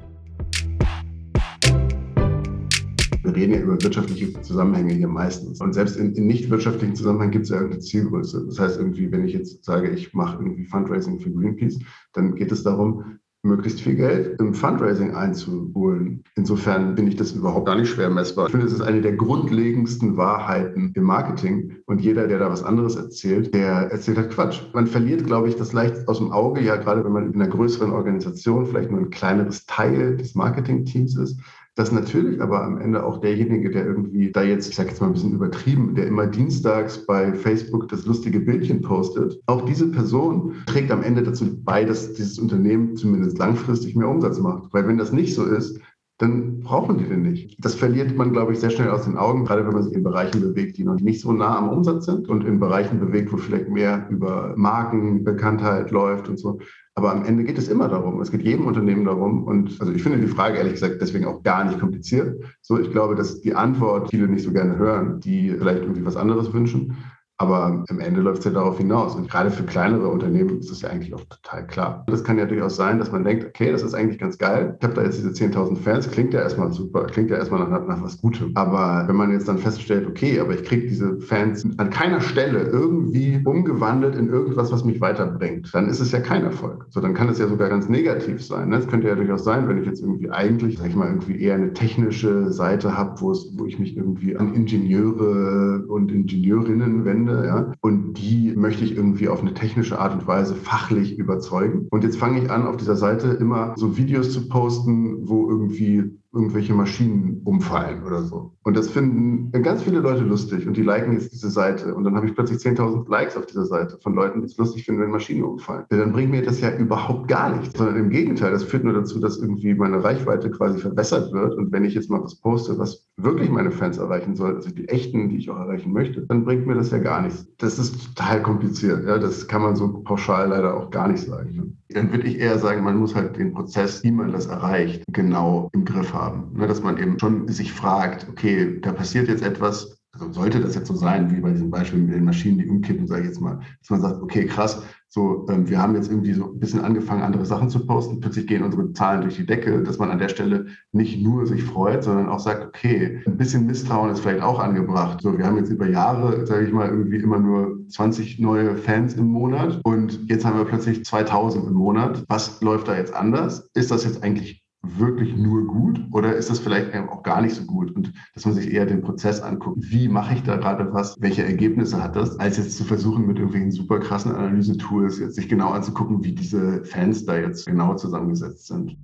Wir 3.29 3.37
reden 3.37 3.53
ja 3.53 3.61
über 3.61 3.83
wirtschaftliche 3.83 4.41
Zusammenhänge 4.41 4.95
hier 4.95 5.09
meistens. 5.09 5.61
Und 5.61 5.75
selbst 5.75 5.97
in, 5.97 6.15
in 6.15 6.27
nicht 6.27 6.49
wirtschaftlichen 6.49 6.97
Zusammenhängen 6.97 7.33
gibt 7.33 7.45
es 7.45 7.51
ja 7.51 7.57
irgendeine 7.57 7.83
Zielgröße. 7.83 8.47
Das 8.47 8.59
heißt 8.59 8.79
irgendwie, 8.79 9.13
wenn 9.13 9.27
ich 9.27 9.35
jetzt 9.35 9.65
sage, 9.65 9.91
ich 9.91 10.15
mache 10.15 10.43
irgendwie 10.43 10.65
Fundraising 10.65 11.21
für 11.21 11.31
Greenpeace, 11.31 11.79
dann 12.15 12.35
geht 12.35 12.53
es 12.53 12.63
darum, 12.63 13.19
möglichst 13.43 13.81
viel 13.81 13.95
Geld 13.95 14.41
im 14.41 14.53
Fundraising 14.53 15.15
einzuholen. 15.15 16.25
Insofern 16.35 16.97
finde 16.97 17.13
ich 17.13 17.17
das 17.17 17.33
überhaupt 17.33 17.67
gar 17.67 17.77
nicht 17.77 17.89
schwer 17.89 18.11
messbar. 18.11 18.47
Ich 18.47 18.51
finde, 18.51 18.67
es 18.67 18.73
ist 18.73 18.81
eine 18.81 19.01
der 19.01 19.13
grundlegendsten 19.13 20.17
Wahrheiten 20.17 20.93
im 20.95 21.05
Marketing. 21.05 21.77
Und 21.87 22.01
jeder, 22.01 22.27
der 22.27 22.41
da 22.41 22.51
was 22.51 22.65
anderes 22.65 22.97
erzählt, 22.97 23.55
der 23.55 23.91
erzählt 23.93 24.19
halt 24.19 24.31
Quatsch. 24.31 24.63
Man 24.75 24.87
verliert, 24.87 25.25
glaube 25.25 25.49
ich, 25.49 25.57
das 25.57 25.73
leicht 25.73 26.09
aus 26.09 26.19
dem 26.19 26.33
Auge, 26.33 26.63
ja, 26.63 26.77
gerade 26.77 27.05
wenn 27.05 27.13
man 27.13 27.33
in 27.33 27.41
einer 27.41 27.51
größeren 27.51 27.93
Organisation 27.93 28.67
vielleicht 28.67 28.91
nur 28.91 29.01
ein 29.01 29.11
kleineres 29.11 29.67
Teil 29.67 30.17
des 30.17 30.35
Marketingteams 30.35 31.17
ist 31.17 31.41
dass 31.79 31.93
natürlich 31.93 32.41
aber 32.41 32.65
am 32.65 32.81
Ende 32.81 33.05
auch 33.05 33.21
derjenige, 33.21 33.71
der 33.71 33.87
irgendwie 33.87 34.33
da 34.33 34.43
jetzt, 34.43 34.69
ich 34.69 34.75
sage 34.75 34.89
jetzt 34.89 35.01
mal 35.01 35.07
ein 35.07 35.13
bisschen 35.13 35.33
übertrieben, 35.33 35.95
der 35.95 36.09
immer 36.09 36.27
dienstags 36.27 37.07
bei 37.07 37.33
Facebook 37.33 37.87
das 37.89 38.05
lustige 38.05 38.41
Bildchen 38.41 38.83
postet, 38.83 39.41
auch 39.47 39.65
diese 39.65 39.89
Person 39.93 40.55
trägt 40.67 40.91
am 40.91 41.05
Ende 41.05 41.23
dazu 41.23 41.63
bei, 41.63 41.85
dass 41.85 42.15
dieses 42.15 42.41
Unternehmen 42.41 42.97
zumindest 42.97 43.39
langfristig 43.39 43.95
mehr 43.95 44.09
Umsatz 44.09 44.41
macht. 44.41 44.73
Weil 44.73 44.89
wenn 44.89 44.99
das 44.99 45.13
nicht 45.13 45.37
so 45.37 45.45
ist, 45.45 45.79
dann 46.19 46.59
brauchen 46.59 46.99
die 46.99 47.05
den 47.05 47.23
nicht. 47.23 47.57
Das 47.65 47.77
verliert 47.77 48.17
man, 48.17 48.33
glaube 48.33 48.53
ich, 48.53 48.59
sehr 48.59 48.71
schnell 48.71 48.91
aus 48.91 49.05
den 49.05 49.17
Augen, 49.17 49.45
gerade 49.45 49.65
wenn 49.65 49.73
man 49.73 49.85
sich 49.85 49.95
in 49.95 50.03
Bereichen 50.03 50.41
bewegt, 50.41 50.79
die 50.79 50.85
noch 50.85 50.99
nicht 50.99 51.21
so 51.21 51.33
nah 51.33 51.59
am 51.59 51.69
Umsatz 51.69 52.07
sind 52.07 52.29
und 52.29 52.45
in 52.45 52.59
Bereichen 52.59 52.99
bewegt, 52.99 53.33
wo 53.33 53.37
vielleicht 53.37 53.69
mehr 53.69 54.09
über 54.11 54.53
Markenbekanntheit 54.57 55.93
läuft 55.93 56.29
und 56.29 56.41
so. 56.41 56.59
Aber 56.99 57.13
am 57.13 57.25
Ende 57.25 57.45
geht 57.45 57.59
es 57.59 57.69
immer 57.69 57.87
darum. 57.87 58.21
Es 58.21 58.33
geht 58.33 58.43
jedem 58.43 58.67
Unternehmen 58.67 59.05
darum. 59.05 59.45
Und 59.45 59.81
also 59.81 59.93
ich 59.93 60.03
finde 60.03 60.19
die 60.19 60.27
Frage 60.27 60.59
ehrlich 60.59 60.73
gesagt 60.73 61.01
deswegen 61.01 61.27
auch 61.27 61.45
gar 61.45 61.65
nicht 61.65 61.79
kompliziert. 61.79 62.45
So, 62.61 62.77
ich 62.77 62.91
glaube, 62.91 63.15
dass 63.15 63.41
die 63.41 63.55
Antwort 63.55 64.11
viele 64.11 64.27
nicht 64.27 64.43
so 64.43 64.51
gerne 64.51 64.77
hören, 64.79 65.21
die 65.21 65.55
vielleicht 65.57 65.83
irgendwie 65.83 66.05
was 66.05 66.17
anderes 66.17 66.53
wünschen. 66.53 66.97
Aber 67.39 67.85
am 67.89 68.01
Ende 68.01 68.21
läuft 68.21 68.41
es 68.41 68.45
ja 68.47 68.51
darauf 68.51 68.79
hinaus. 68.79 69.15
Und 69.15 69.31
gerade 69.31 69.51
für 69.51 69.63
kleinere 69.63 70.09
Unternehmen 70.09 70.59
ist 70.59 70.71
das 70.71 70.83
ja 70.83 70.91
eigentlich 70.91 71.15
auch 71.15 71.25
total 71.25 71.67
klar. 71.67 72.05
Das 72.09 72.25
kann 72.25 72.37
ja 72.37 72.47
durchaus 72.47 72.77
sein, 72.77 72.99
dass 72.99 73.13
man 73.13 73.23
denkt, 73.23 73.47
okay, 73.47 73.71
das 73.71 73.83
ist 73.83 73.95
eigentlich 73.95 74.19
ganz 74.19 74.39
geil. 74.39 74.77
Ich 74.79 74.85
habe 74.85 74.95
da 74.95 75.05
jetzt 75.05 75.19
diese 75.19 75.31
10.000 75.31 75.77
Fans, 75.77 76.11
klingt 76.11 76.35
ja 76.35 76.41
erstmal 76.41 76.73
super, 76.73 77.05
klingt 77.05 77.31
ja 77.31 77.37
erstmal 77.37 77.61
nach, 77.69 77.87
nach 77.87 78.03
was 78.03 78.21
Gutem. 78.21 78.51
Aber 78.55 79.05
wenn 79.07 79.17
man 79.17 79.31
jetzt 79.31 79.49
dann 79.49 79.59
feststellt, 79.59 80.09
okay, 80.09 80.41
aber 80.41 80.55
ich 80.55 80.65
kriege 80.65 80.89
diese 80.89 81.21
Fans 81.21 81.65
an 81.77 81.91
keiner 81.91 82.21
Stelle 82.21 82.63
irgendwie 82.65 83.41
umgewandelt 83.45 84.17
in 84.17 84.29
irgendwas, 84.29 84.73
was 84.73 84.85
mich 84.85 85.01
weiterbringt, 85.01 85.71
dann 85.73 85.89
ist 85.89 86.01
es 86.01 86.11
ja 86.11 86.21
kein 86.21 86.43
Erfolg. 86.43 86.87
So, 86.91 87.01
dann 87.01 87.15
kann 87.15 87.29
es 87.29 87.39
ja 87.39 87.47
sogar 87.47 87.69
ganz 87.69 87.89
negativ 87.89 88.45
sein. 88.45 88.73
Es 88.73 88.89
könnte 88.89 89.09
ja 89.09 89.15
durchaus 89.15 89.45
sein, 89.45 89.69
wenn 89.69 89.79
ich 89.79 89.87
jetzt 89.87 90.01
irgendwie 90.01 90.31
eigentlich, 90.31 90.79
sag 90.79 90.89
ich 90.89 90.97
mal, 90.97 91.07
irgendwie 91.07 91.41
eher 91.41 91.55
eine 91.55 91.73
technische 91.73 92.51
Seite 92.51 92.97
habe, 92.97 93.21
wo 93.21 93.33
ich 93.67 93.79
mich 93.79 93.97
irgendwie 93.97 94.37
an 94.37 94.55
Ingenieure 94.55 95.85
und 95.87 96.11
Ingenieurinnen 96.11 97.05
wende, 97.05 97.28
finde, 97.29 97.47
ja, 97.47 97.73
und 97.81 98.15
die 98.15 98.55
möchte 98.57 98.85
ich 98.85 98.97
irgendwie 98.97 99.29
auf 99.29 99.41
eine 99.41 99.55
technische 99.55 99.99
Art 99.99 100.13
und 100.13 100.27
Weise 100.27 100.55
fachlich 100.55 101.19
überzeugen. 101.19 101.87
Und 101.91 102.05
jetzt 102.05 102.19
fange 102.19 102.43
ich 102.43 102.51
an, 102.51 102.67
auf 102.67 102.77
dieser 102.77 102.97
Seite 102.97 103.29
immer 103.29 103.75
so 103.77 103.97
Videos 103.97 104.33
zu 104.33 104.49
posten, 104.49 105.29
wo 105.29 105.49
irgendwie 105.49 106.19
irgendwelche 106.39 106.73
Maschinen 106.73 107.43
umfallen 107.45 108.05
oder 108.05 108.23
so. 108.23 108.53
Und 108.63 108.77
das 108.77 108.89
finden 108.89 109.51
ganz 109.63 109.83
viele 109.83 109.99
Leute 109.99 110.23
lustig 110.23 110.69
und 110.69 110.77
die 110.77 110.83
liken 110.83 111.13
jetzt 111.13 111.33
diese 111.33 111.51
Seite. 111.51 111.95
Und 111.95 112.05
dann 112.05 112.15
habe 112.15 112.27
ich 112.27 112.35
plötzlich 112.35 112.59
10.000 112.59 113.11
Likes 113.11 113.37
auf 113.37 113.47
dieser 113.47 113.67
Seite 113.67 113.99
von 114.03 114.15
Leuten, 114.15 114.41
die 114.41 114.47
es 114.47 114.57
lustig 114.57 114.85
finden, 114.85 115.01
wenn 115.03 115.11
Maschinen 115.11 115.43
umfallen. 115.43 115.85
Ja, 115.91 115.99
dann 115.99 116.13
bringt 116.13 116.31
mir 116.31 116.43
das 116.43 116.61
ja 116.61 116.75
überhaupt 116.77 117.27
gar 117.27 117.57
nichts, 117.57 117.77
sondern 117.77 117.97
im 117.97 118.11
Gegenteil, 118.11 118.53
das 118.53 118.63
führt 118.63 118.85
nur 118.85 118.93
dazu, 118.93 119.19
dass 119.19 119.39
irgendwie 119.39 119.75
meine 119.75 120.03
Reichweite 120.05 120.51
quasi 120.51 120.79
verbessert 120.79 121.33
wird. 121.33 121.55
Und 121.57 121.73
wenn 121.73 121.85
ich 121.85 121.95
jetzt 121.95 122.09
mal 122.09 122.23
was 122.23 122.37
poste, 122.37 122.79
was 122.79 123.09
wirklich 123.17 123.51
meine 123.51 123.73
Fans 123.73 123.99
erreichen 123.99 124.37
soll, 124.37 124.55
also 124.55 124.71
die 124.71 124.89
echten, 124.89 125.29
die 125.29 125.39
ich 125.39 125.51
auch 125.51 125.59
erreichen 125.59 125.93
möchte, 125.93 126.25
dann 126.27 126.45
bringt 126.45 126.67
mir 126.67 126.75
das 126.75 126.93
ja 126.93 126.99
gar 126.99 127.23
nichts. 127.23 127.49
Das 127.59 127.79
ist 127.79 128.15
total 128.15 128.43
kompliziert. 128.43 129.05
Ja? 129.07 129.19
Das 129.19 129.49
kann 129.49 129.63
man 129.63 129.75
so 129.75 129.89
pauschal 130.05 130.51
leider 130.51 130.77
auch 130.77 130.91
gar 130.91 131.09
nicht 131.09 131.25
sagen. 131.25 131.79
Dann 131.91 132.13
würde 132.13 132.27
ich 132.27 132.39
eher 132.39 132.59
sagen, 132.59 132.85
man 132.85 132.97
muss 132.97 133.15
halt 133.15 133.37
den 133.37 133.53
Prozess, 133.53 134.03
wie 134.03 134.11
man 134.11 134.33
das 134.33 134.47
erreicht, 134.47 135.05
genau 135.13 135.71
im 135.73 135.85
Griff 135.85 136.13
haben. 136.13 136.53
Ne? 136.55 136.67
Dass 136.67 136.83
man 136.83 136.99
eben 136.99 137.19
schon 137.19 137.49
sich 137.49 137.73
fragt, 137.73 138.29
okay, 138.29 138.79
da 138.81 138.93
passiert 138.93 139.29
jetzt 139.29 139.43
etwas, 139.43 139.98
also 140.19 140.33
sollte 140.33 140.61
das 140.61 140.75
jetzt 140.75 140.89
so 140.89 140.95
sein, 140.95 141.31
wie 141.31 141.41
bei 141.41 141.53
diesem 141.53 141.71
Beispiel 141.71 142.01
mit 142.01 142.15
den 142.15 142.25
Maschinen, 142.25 142.59
die 142.59 142.69
umkippen, 142.69 143.07
sage 143.07 143.23
ich 143.23 143.29
jetzt 143.29 143.41
mal, 143.41 143.61
dass 143.81 143.91
man 143.91 144.01
sagt, 144.01 144.23
okay, 144.23 144.47
krass, 144.47 144.83
so, 145.11 145.47
ähm, 145.49 145.69
wir 145.69 145.81
haben 145.81 145.95
jetzt 145.95 146.11
irgendwie 146.11 146.35
so 146.35 146.53
ein 146.53 146.61
bisschen 146.61 146.81
angefangen, 146.81 147.23
andere 147.23 147.47
Sachen 147.47 147.71
zu 147.71 147.87
posten, 147.87 148.21
plötzlich 148.21 148.47
gehen 148.47 148.63
unsere 148.63 148.93
Zahlen 148.93 149.23
durch 149.23 149.37
die 149.37 149.47
Decke, 149.47 149.83
dass 149.83 149.99
man 149.99 150.11
an 150.11 150.19
der 150.19 150.29
Stelle 150.29 150.67
nicht 150.93 151.23
nur 151.23 151.47
sich 151.47 151.63
freut, 151.63 152.05
sondern 152.05 152.29
auch 152.29 152.41
sagt, 152.41 152.67
okay, 152.67 153.23
ein 153.27 153.39
bisschen 153.39 153.67
Misstrauen 153.67 154.11
ist 154.11 154.21
vielleicht 154.21 154.43
auch 154.43 154.59
angebracht. 154.59 155.23
So, 155.23 155.39
wir 155.39 155.47
haben 155.47 155.57
jetzt 155.57 155.71
über 155.71 155.89
Jahre, 155.89 156.47
sage 156.47 156.67
ich 156.67 156.73
mal, 156.73 156.89
irgendwie 156.89 157.17
immer 157.17 157.39
nur 157.39 157.79
20 157.89 158.39
neue 158.39 158.77
Fans 158.77 159.15
im 159.15 159.29
Monat 159.29 159.81
und 159.85 160.29
jetzt 160.29 160.45
haben 160.45 160.59
wir 160.59 160.67
plötzlich 160.67 161.05
2000 161.05 161.67
im 161.67 161.75
Monat. 161.75 162.25
Was 162.29 162.61
läuft 162.61 162.89
da 162.89 162.97
jetzt 162.97 163.15
anders? 163.15 163.71
Ist 163.75 163.91
das 163.91 164.05
jetzt 164.05 164.23
eigentlich 164.23 164.63
wirklich 164.83 165.37
nur 165.37 165.67
gut 165.67 166.01
oder 166.13 166.35
ist 166.37 166.51
das 166.51 166.61
vielleicht 166.61 166.95
auch 166.95 167.23
gar 167.23 167.41
nicht 167.41 167.55
so 167.55 167.65
gut? 167.65 167.91
Und 167.95 168.13
dass 168.35 168.45
man 168.45 168.55
sich 168.55 168.73
eher 168.73 168.87
den 168.87 169.03
Prozess 169.03 169.41
anguckt. 169.41 169.79
Wie 169.81 170.09
mache 170.09 170.35
ich 170.35 170.43
da 170.43 170.57
gerade 170.57 170.93
was? 170.93 171.17
Welche 171.21 171.45
Ergebnisse 171.45 172.03
hat 172.03 172.17
das? 172.17 172.39
Als 172.39 172.57
jetzt 172.57 172.77
zu 172.77 172.85
versuchen, 172.85 173.27
mit 173.27 173.39
irgendwelchen 173.39 173.73
super 173.73 173.99
krassen 173.99 174.35
Analyse-Tools 174.35 175.19
jetzt 175.19 175.35
sich 175.35 175.49
genau 175.49 175.71
anzugucken, 175.71 176.23
wie 176.25 176.33
diese 176.33 176.85
Fans 176.85 177.25
da 177.25 177.39
jetzt 177.39 177.67
genau 177.67 177.95
zusammengesetzt 177.95 178.67
sind. 178.67 178.97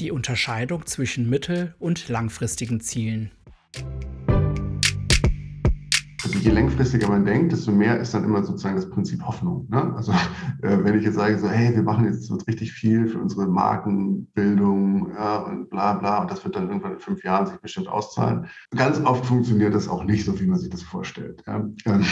Die 0.00 0.12
Unterscheidung 0.12 0.86
zwischen 0.86 1.28
mittel- 1.28 1.74
und 1.80 2.08
langfristigen 2.08 2.80
Zielen 2.80 3.32
je 6.40 6.50
langfristiger 6.50 7.08
man 7.08 7.24
denkt, 7.24 7.52
desto 7.52 7.70
mehr 7.70 7.98
ist 8.00 8.12
dann 8.12 8.24
immer 8.24 8.42
sozusagen 8.42 8.76
das 8.76 8.90
Prinzip 8.90 9.22
Hoffnung. 9.22 9.66
Ne? 9.70 9.94
Also 9.96 10.12
äh, 10.62 10.78
wenn 10.82 10.98
ich 10.98 11.04
jetzt 11.04 11.14
sage, 11.14 11.38
so, 11.38 11.48
hey, 11.48 11.74
wir 11.74 11.82
machen 11.82 12.04
jetzt 12.06 12.30
richtig 12.48 12.72
viel 12.72 13.06
für 13.06 13.18
unsere 13.18 13.46
Markenbildung 13.46 15.12
ja, 15.14 15.38
und 15.38 15.70
bla 15.70 15.94
bla, 15.94 16.22
und 16.22 16.30
das 16.30 16.44
wird 16.44 16.56
dann 16.56 16.68
irgendwann 16.68 16.94
in 16.94 16.98
fünf 16.98 17.22
Jahren 17.22 17.46
sich 17.46 17.56
bestimmt 17.58 17.88
auszahlen. 17.88 18.46
Ganz 18.74 19.00
oft 19.04 19.26
funktioniert 19.26 19.74
das 19.74 19.88
auch 19.88 20.04
nicht 20.04 20.24
so, 20.24 20.38
wie 20.40 20.46
man 20.46 20.58
sich 20.58 20.70
das 20.70 20.82
vorstellt. 20.82 21.42
Ja? 21.46 21.64
Ähm, 21.86 22.04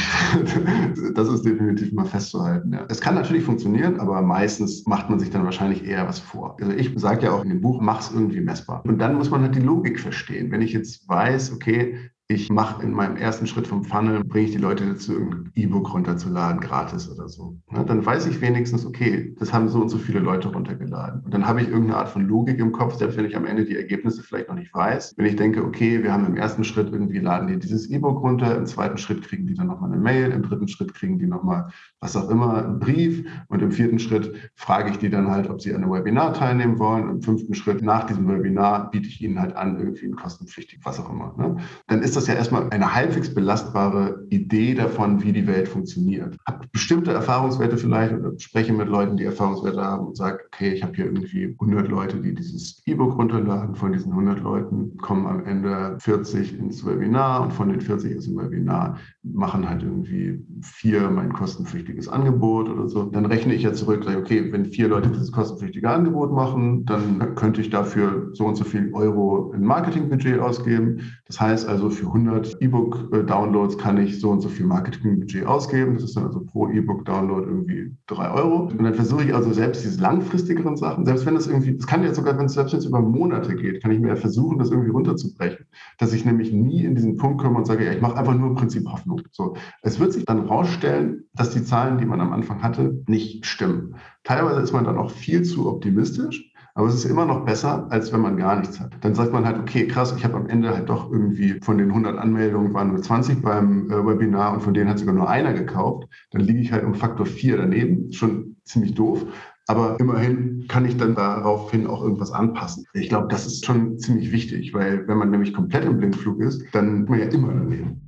das 1.15 1.29
ist 1.29 1.45
definitiv 1.45 1.93
mal 1.93 2.07
festzuhalten. 2.07 2.73
Ja. 2.73 2.85
Es 2.89 3.01
kann 3.01 3.15
natürlich 3.15 3.45
funktionieren, 3.45 3.99
aber 3.99 4.23
meistens 4.23 4.87
macht 4.87 5.11
man 5.11 5.19
sich 5.19 5.31
dann 5.31 5.45
wahrscheinlich 5.45 5.85
eher 5.85 6.07
was 6.07 6.21
vor. 6.21 6.57
Also 6.61 6.73
ich 6.73 6.93
sage 6.97 7.27
ja 7.27 7.33
auch 7.33 7.43
in 7.43 7.49
dem 7.49 7.61
Buch, 7.61 7.81
mach 7.81 8.01
es 8.01 8.13
irgendwie 8.13 8.41
messbar. 8.41 8.83
Und 8.87 8.99
dann 8.99 9.17
muss 9.17 9.31
man 9.31 9.43
halt 9.43 9.55
die 9.57 9.61
Logik 9.61 9.99
verstehen. 9.99 10.51
Wenn 10.53 10.63
ich 10.63 10.73
jetzt 10.73 11.09
weiß, 11.09 11.53
okay, 11.53 11.99
ich 12.29 12.51
mache 12.51 12.83
in 12.83 12.93
meinem 12.93 13.17
ersten 13.17 13.47
Schritt 13.47 13.69
vom 13.69 13.85
Funnel, 13.85 14.25
bringe 14.25 14.47
ich 14.47 14.53
die 14.53 14.59
Leute 14.59 14.85
dazu, 14.85 15.13
ein 15.13 15.53
E-Book 15.55 15.95
runterzuladen, 15.95 16.61
gratis 16.61 17.09
oder 17.09 17.29
so. 17.29 17.57
Ja, 17.73 17.85
dann 17.85 18.05
weiß 18.05 18.27
ich 18.27 18.41
wenigstens, 18.41 18.85
okay, 18.85 19.33
das 19.39 19.53
haben 19.53 19.69
so 19.69 19.81
und 19.81 19.91
so 19.91 19.99
viele 19.99 20.19
Leute 20.19 20.49
runtergeladen. 20.49 21.21
Und 21.25 21.33
dann 21.33 21.47
habe 21.47 21.61
ich 21.61 21.69
irgendeine 21.69 21.99
Art 21.99 22.09
von 22.09 22.27
Logik 22.27 22.59
im 22.59 22.73
Kopf, 22.73 22.97
selbst 22.97 23.17
wenn 23.17 23.27
ich 23.27 23.37
am 23.37 23.47
Ende 23.47 23.65
die 23.65 23.77
Ergebnisse 23.77 24.25
vielleicht 24.25 24.49
noch 24.49 24.57
nicht 24.57 24.75
weiß. 24.75 25.15
Wenn 25.17 25.27
ich 25.27 25.37
denke, 25.37 25.65
okay, 25.65 26.03
wir 26.03 26.13
haben 26.13 26.27
im 26.27 26.37
ersten 26.37 26.65
Schritt 26.65 26.93
irgendwie 26.93 27.21
laden 27.21 27.47
die 27.47 27.61
dieses 27.61 27.89
E-Book 27.89 28.21
runter, 28.21 28.57
im 28.57 28.67
zweiten 28.67 28.99
Schritt 28.99 29.23
kriegen 29.23 29.47
die 29.47 29.55
dann 29.55 29.69
nochmal 29.69 29.93
eine 29.93 30.03
Mail, 30.03 30.33
im 30.33 30.43
dritten 30.43 30.67
Schritt 30.67 30.95
kriegen 30.95 31.21
die 31.21 31.29
nochmal 31.29 31.71
was 32.01 32.17
auch 32.17 32.29
immer, 32.29 32.65
einen 32.65 32.81
Brief 32.81 33.25
und 33.47 33.63
im 33.63 33.71
vierten 33.71 34.01
Schritt 34.01 34.51
frage 34.57 34.91
ich 34.91 34.99
die 34.99 35.11
dann 35.11 35.31
halt, 35.31 35.49
ob 35.49 35.61
sie 35.61 35.73
an 35.73 35.85
einem 35.85 35.93
Webinar 35.93 36.33
teilnehmen 36.33 36.81
wollen. 36.81 37.09
Im 37.09 37.23
fünften 37.23 37.55
Schritt 37.55 37.83
nach 37.83 38.05
diesem 38.05 38.27
Webinar 38.27 38.91
biete 38.91 39.09
ich 39.09 39.23
ihnen 39.23 39.39
halt 39.39 39.55
an, 39.55 39.79
irgendwie 39.79 40.07
ein 40.07 40.17
kostenpflichtig, 40.17 40.81
was 40.83 40.99
auch 40.99 41.09
immer. 41.09 41.33
Ne? 41.39 41.57
Dann 41.87 42.03
ist 42.03 42.16
das 42.17 42.27
ja 42.27 42.35
erstmal 42.35 42.71
eine 42.71 42.95
halbwegs 42.95 43.33
belastbare 43.33 44.27
Idee 44.31 44.75
davon, 44.75 45.23
wie 45.23 45.33
die 45.33 45.47
Welt 45.47 45.69
funktioniert. 45.69 46.37
Habe 46.47 46.67
bestimmte 46.73 47.13
Erfahrungswerte 47.13 47.77
vielleicht 47.77 48.15
oder 48.15 48.33
spreche 48.39 48.73
mit 48.73 48.89
Leuten, 48.89 49.17
die 49.17 49.25
Erfahrungswerte 49.25 49.83
haben 49.83 50.07
und 50.09 50.17
sage, 50.17 50.41
okay, 50.47 50.73
ich 50.73 50.83
habe 50.83 50.95
hier 50.95 51.07
irgendwie 51.07 51.57
100 51.61 51.89
Leute, 51.89 52.17
die 52.21 52.35
dieses 52.35 52.83
E-Book 52.87 53.19
runterladen. 53.19 53.75
Von 53.75 53.93
diesen 53.93 54.13
100 54.13 54.41
Leuten 54.41 54.97
kommen 54.99 55.27
am 55.27 55.45
Ende 55.45 55.97
40 56.01 56.59
ins 56.59 56.85
Webinar 56.85 57.43
und 57.43 57.53
von 57.53 57.69
den 57.69 57.81
40 57.81 58.13
ins 58.13 58.29
Webinar 58.35 58.99
machen 59.23 59.69
halt 59.69 59.83
irgendwie 59.83 60.41
vier 60.63 61.11
mein 61.11 61.33
kostenpflichtiges 61.33 62.09
Angebot 62.09 62.69
oder 62.69 62.89
so. 62.89 63.05
Dann 63.05 63.27
rechne 63.27 63.55
ich 63.55 63.63
ja 63.63 63.73
zurück, 63.73 64.05
sage, 64.05 64.19
okay, 64.19 64.53
wenn 64.53 64.65
vier 64.65 64.89
Leute 64.89 65.09
dieses 65.09 65.33
kostenpflichtige 65.33 65.89
Angebot 65.89 66.33
machen, 66.33 66.85
dann 66.85 67.35
könnte 67.35 67.61
ich 67.61 67.71
dafür 67.71 68.31
so 68.33 68.47
und 68.47 68.57
so 68.57 68.65
viel 68.65 68.93
Euro 68.95 69.53
in 69.53 69.65
Marketingbudget 69.65 70.41
ausgeben. 70.41 71.01
Das 71.27 71.41
heißt 71.41 71.69
also, 71.69 71.91
für 71.91 72.06
100 72.07 72.61
E-Book-Downloads 72.61 73.79
kann 73.79 73.99
ich 73.99 74.21
so 74.21 74.31
und 74.31 74.41
so 74.41 74.49
viel 74.49 74.67
Marketingbudget 74.67 75.47
ausgeben. 75.47 75.95
Das 75.95 76.05
ist 76.05 76.17
dann 76.17 76.27
also 76.27 76.41
pro 76.41 76.69
E-Book-Download 76.69 77.47
irgendwie 77.47 77.95
drei 78.07 78.31
Euro. 78.31 78.69
Und 78.69 78.83
dann 78.83 78.95
versuche 78.95 79.25
ich 79.25 79.35
also 79.35 79.53
selbst 79.53 79.85
diese 79.85 80.01
langfristigeren 80.01 80.77
Sachen, 80.77 81.05
selbst 81.05 81.27
wenn 81.27 81.35
das 81.35 81.47
irgendwie, 81.47 81.77
das 81.77 81.87
kann 81.87 82.03
ja 82.03 82.15
sogar, 82.15 82.39
wenn 82.39 82.47
es 82.47 82.55
selbst 82.55 82.75
es 82.75 82.87
über 82.87 83.01
Monate 83.01 83.55
geht, 83.55 83.83
kann 83.83 83.91
ich 83.91 84.01
mir 84.01 84.09
ja 84.09 84.17
versuchen, 84.17 84.59
das 84.59 84.71
irgendwie 84.71 84.91
runterzubrechen. 84.91 85.67
Dass 85.99 86.13
ich 86.13 86.25
nämlich 86.25 86.53
nie 86.53 86.85
in 86.85 86.95
diesen 86.95 87.17
Punkt 87.17 87.41
komme 87.41 87.59
und 87.59 87.67
sage, 87.67 87.85
ja, 87.85 87.93
ich 87.93 88.01
mache 88.01 88.17
einfach 88.17 88.35
nur 88.35 88.55
Prinzip 88.55 88.87
Hoffnung. 88.89 89.23
So. 89.33 89.57
Es 89.83 90.01
wird 90.01 90.13
sich 90.13 90.25
dann 90.25 90.41
rausstellen, 90.41 91.25
dass 91.35 91.51
die 91.51 91.65
Zahlen, 91.65 91.99
die 91.99 92.07
man 92.07 92.21
am 92.21 92.33
Anfang 92.33 92.63
hatte, 92.63 93.03
nicht 93.07 93.47
stimmen. 93.47 93.97
Teilweise 94.25 94.61
ist 94.61 94.73
man 94.73 94.85
dann 94.85 94.99
auch 94.99 95.11
viel 95.11 95.43
zu 95.43 95.69
optimistisch. 95.69 96.53
Aber 96.77 96.89
es 96.89 96.95
ist 96.95 97.07
immer 97.07 97.25
noch 97.25 97.47
besser, 97.47 97.87
als 97.89 98.13
wenn 98.13 98.21
man 98.21 98.37
gar 98.37 98.59
nichts 98.61 98.79
hat. 98.79 98.93
Dann 99.01 99.15
sagt 99.15 99.33
man 99.33 99.47
halt, 99.47 99.59
okay, 99.59 99.89
krass, 99.89 100.15
ich 100.15 100.25
habe 100.27 100.35
am 100.35 100.47
Ende 100.47 100.75
halt 100.75 100.91
doch 100.91 101.11
irgendwie 101.11 101.59
von 101.63 101.79
den 101.79 101.89
100 101.89 102.19
Anmeldungen 102.19 102.75
waren 102.75 102.89
nur 102.89 103.01
20 103.01 103.41
beim 103.41 103.91
äh, 103.91 104.07
Webinar 104.07 104.53
und 104.53 104.61
von 104.61 104.75
denen 104.75 104.91
hat 104.91 104.99
sogar 104.99 105.15
nur 105.15 105.27
einer 105.27 105.55
gekauft. 105.55 106.07
Dann 106.33 106.43
liege 106.43 106.61
ich 106.61 106.73
halt 106.73 106.85
um 106.85 106.95
Faktor 106.95 107.25
4 107.25 107.57
daneben. 107.57 108.13
Schon 108.13 108.57
ziemlich 108.65 108.95
doof. 108.95 109.25
Aber 109.67 109.99
immerhin 109.99 110.67
kann 110.69 110.85
ich 110.85 110.99
dann 110.99 111.15
daraufhin 111.15 111.87
auch 111.87 112.03
irgendwas 112.03 112.31
anpassen. 112.31 112.85
Ich 112.93 113.09
glaube, 113.09 113.29
das 113.29 113.47
ist 113.47 113.65
schon 113.65 113.99
ziemlich 113.99 114.31
wichtig, 114.31 114.75
weil 114.75 115.09
wenn 115.09 115.17
man 115.17 115.31
nämlich 115.31 115.55
komplett 115.55 115.87
im 115.87 115.97
Blindflug 115.97 116.43
ist, 116.43 116.63
dann 116.73 117.05
ist 117.05 117.09
man 117.09 117.21
ja 117.21 117.25
immer 117.25 117.55
daneben. 117.55 118.03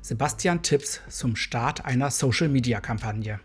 Sebastian 0.00 0.62
Tipps 0.62 1.02
zum 1.10 1.36
Start 1.36 1.84
einer 1.84 2.10
Social-Media-Kampagne. 2.10 3.40